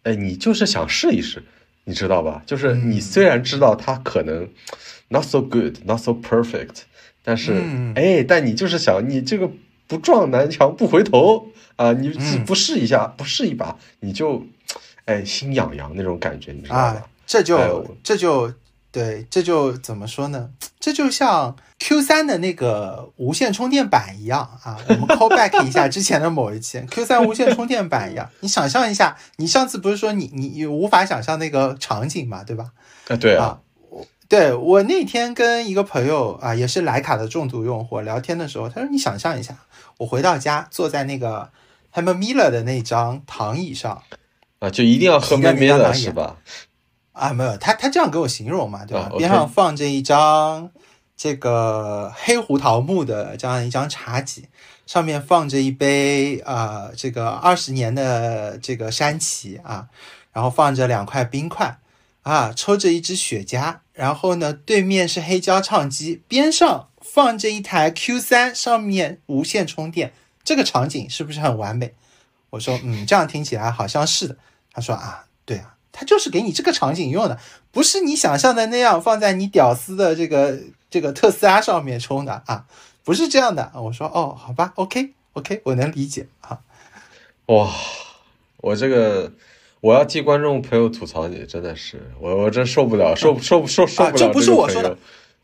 [0.01, 1.43] 哎，你就是想试一试。
[1.83, 2.41] 你知道吧？
[2.47, 4.49] 就是你虽然知道它可能
[5.09, 6.85] not so good, not so perfect，
[7.23, 9.47] 但是嗯哎，但你就是想你这个
[9.85, 14.47] 不撞南墙不回头啊，你嗯不试一下，不试一把，你就
[15.05, 17.69] 哎心痒痒那种感觉，你知道吧啊？，这就、哎
[18.03, 18.53] 这就
[18.91, 20.49] 对，这就怎么说呢？
[20.79, 28.29] 这就像 Q 三的那个无线充电板一样啊，我们 call back 一下之前的某一期 Q 三无线充电板一样。
[28.41, 32.71] 你想象一下，你上次不是说你你你无法想象那个场景嘛，对吧？
[33.07, 39.55] 啊，对啊，啊，我对我那天跟一个朋友啊，也是徕卡的重度用户聊天的时候，他说：“你想象一下，
[39.99, 41.49] 我回到家，坐在那个
[41.91, 44.03] h a m Miller 的那张躺椅上
[44.61, 46.37] 啊，就一定要喝提着咩咩的是吧？
[47.13, 49.09] 啊，没有他他这样给我形容嘛，对吧？
[49.17, 50.69] 边上放着一张
[51.17, 54.47] 这个黑胡桃木的这样一张茶几，
[54.85, 59.87] 上面放着一杯啊、呃这个二十年的这个山崎啊，
[60.31, 61.79] 然后放着两块冰块
[62.21, 71.95] 啊，抽着一支雪茄，然后呢，对面是黑胶唱机，边上放着一台 Q 三，上面无线充电，这个场景是不是很完美？
[72.51, 74.37] 我说，嗯，这样听起来好像是的。
[74.73, 77.37] 他说啊，对啊，他就是给你这个场景用的，
[77.71, 80.57] 不是你想象的那样放在你屌丝的这个
[80.89, 82.65] 这个特斯拉上面充的啊，
[83.03, 83.71] 不是这样的。
[83.75, 86.59] 我说哦，好吧，OK OK，我能理解啊。
[87.47, 87.69] 哇，
[88.57, 89.33] 我这个
[89.81, 94.97] 我要替观众朋友吐槽你，真的是我我真受不了，受受受受不了、啊这不是我说的的，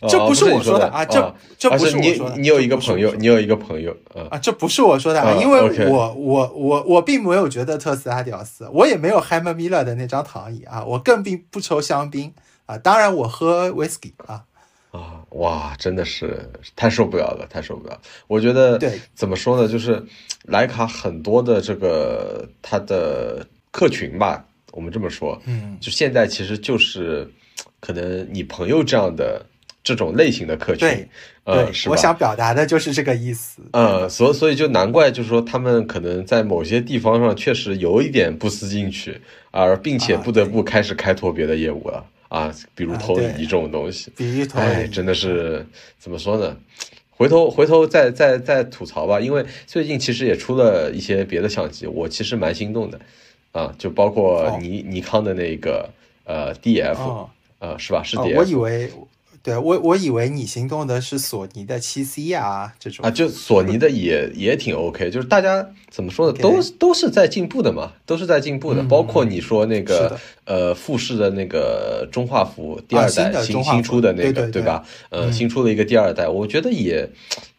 [0.08, 12.32] 这不是我说说的啊这这不是你说的你有一个朋友，你有一个朋友啊，啊，这不是我说的，啊因为我我我我并没有觉得特斯拉屌丝，我也没有 Hammer Miller 的那张躺椅啊，我更并不抽香槟
[12.68, 14.44] 啊，当然我喝 whisky 啊，
[14.92, 18.00] 啊，哇，真的是太受不了了，太受不了。
[18.28, 20.06] 我觉得，对，怎么说呢，就是
[20.50, 27.28] 徕卡很多的这个它的客群吧，我们这么说，嗯，就现在其实就是
[27.80, 29.44] 可能你朋友这样的
[29.88, 31.08] 这种类型的客群对，
[31.46, 31.90] 呃，对，是？
[31.90, 39.22] 我想表达的就是这个意思，呃，所以所以就难怪，就是说他们可能在某些地方上确实有一点不思进取，
[39.52, 44.12] 而并且啊不得不开始开拓别的业务了啊，比如投影仪这种东西。
[44.56, 45.66] 哎，真的是
[45.98, 46.58] 怎么说呢？
[47.12, 53.00] 回头回头再再再吐槽吧，因为最近其实也出了一些别的相机，我其实蛮心动的
[53.54, 55.90] 啊，就包括哦尼、尼康的那个
[56.26, 57.30] 呃 DF，、哦
[57.60, 58.04] 呃是吧？
[58.04, 58.92] 是哦 DF，、我以为，
[59.48, 68.82] 对我我以为你心动的是索尼的七 C 啊这种啊，就索尼的也也挺 OK，就是大家怎么说呢都都是在进步的嘛，都是在进步的。
[68.82, 74.84] 嗯包括你说那个呃富士的那个中画幅第二啊新代新新出的那个对吧？
[75.12, 77.10] 呃，嗯新出了一个第二代，我觉得也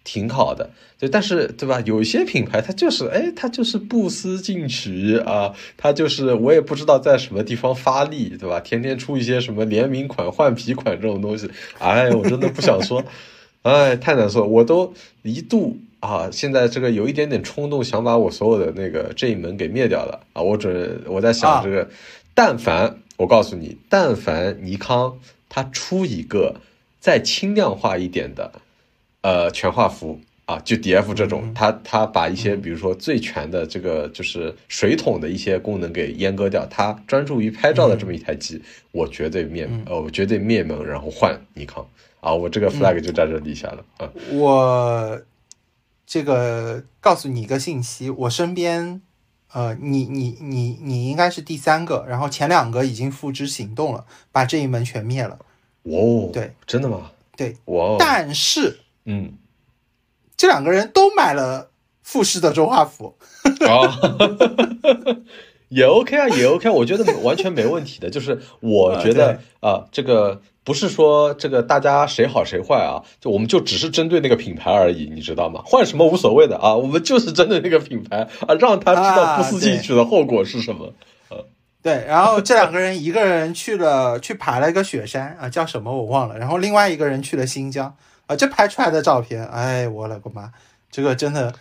[0.05, 0.71] 挺好的。
[0.99, 1.81] 对，但是对吧？
[1.87, 8.59] 有一些品牌它就是哎，它就是不思进取啊，它就是我也不知道在什么地方发力，对吧？
[8.61, 13.05] 天天出一些什么联名款、换皮款这种东西，哎，我真的不想说。
[13.63, 20.41] 哎，太难受，我都一度啊，现在这个有一点点冲动，想把我所有的那个这一门给灭掉了啊！
[20.41, 21.89] 我准我在想啊这个，
[22.35, 25.19] 但凡我告诉你，但凡尼康
[25.49, 26.61] 它出一个
[27.01, 28.53] 再轻量化一点的，
[29.23, 38.63] 呃，全画幅啊，就 DF 这种，嗯它它把一些比如说最全的这个就是水桶的一些功能给阉割掉，它专注于拍照的这么一台机，
[38.93, 41.87] 我绝对灭嗯呃，我绝对灭门，然后换尼康。
[42.21, 44.11] 啊，我这个 flag 就在这立下了啊。
[44.33, 45.21] 我
[46.05, 49.01] 这个告诉你一个信息，我身边，
[49.53, 55.39] 呃，你你你你应该是第三个，然后前两个已经付之行动了，把这一门全灭了。
[55.85, 57.13] 哇哦，对，真的吗？
[57.37, 58.81] 对，哇哦，但是
[59.11, 59.33] 嗯，
[60.37, 61.71] 这两个人都买了
[62.03, 63.17] 富士的中画幅。
[63.61, 63.89] 哦，
[65.71, 68.11] 也 OK 啊，也 OK，我觉得完全没问题的。
[68.11, 75.63] 就是我觉得啊、这个不是说这个大家谁好谁坏啊，就我们就只是针对那个品牌而已，你知道吗？
[75.65, 80.93] 换什么无所谓的啊，我们就是针对那个品牌啊，让他知道不思进取的后果是什么。
[81.31, 81.47] 呃
[81.81, 87.97] 对，然后这两个人，一个人去了去爬了一个雪山啊，叫什么我忘了，然后另外一个人去了新疆
[88.29, 90.53] 啊，这拍出来的照片，哎，我了个妈，
[90.93, 91.53] 这个真的，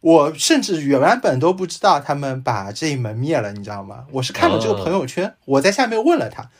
[0.00, 4.04] 我甚至原本都不知道他们把这一门灭了，你知道吗？
[4.12, 6.50] 我是看了这个朋友圈，我在下面问了他，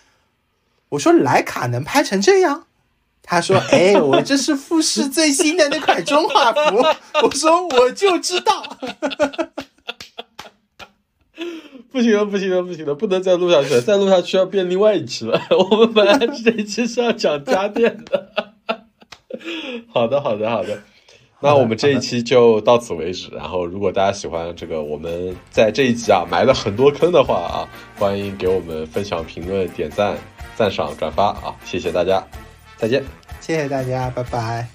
[0.89, 2.65] 我说徕卡能拍成这样？
[3.23, 6.83] 他说：“哎，我这是富士最新的那款中画幅。”
[7.23, 8.65] 我说：“我就知道。”
[11.93, 15.39] 不行了，不行了，不行了，不能再录下去了，再录下去要变另外一期了。
[15.71, 18.50] 我们本来这一期是要讲家电的。
[19.93, 20.79] 好的，好的，好的。
[21.43, 23.31] 那我们这一期就到此为止。
[23.31, 27.69] 然后，如果大家喜欢这个我们在这一集啊埋了很多坑的话啊，
[27.99, 30.19] 欢迎给我们分享、评论、点赞、
[30.55, 31.57] 赞赏、转发啊！
[31.65, 32.23] 谢谢大家，
[32.77, 33.03] 再见。
[33.41, 34.69] 谢谢大家，拜拜。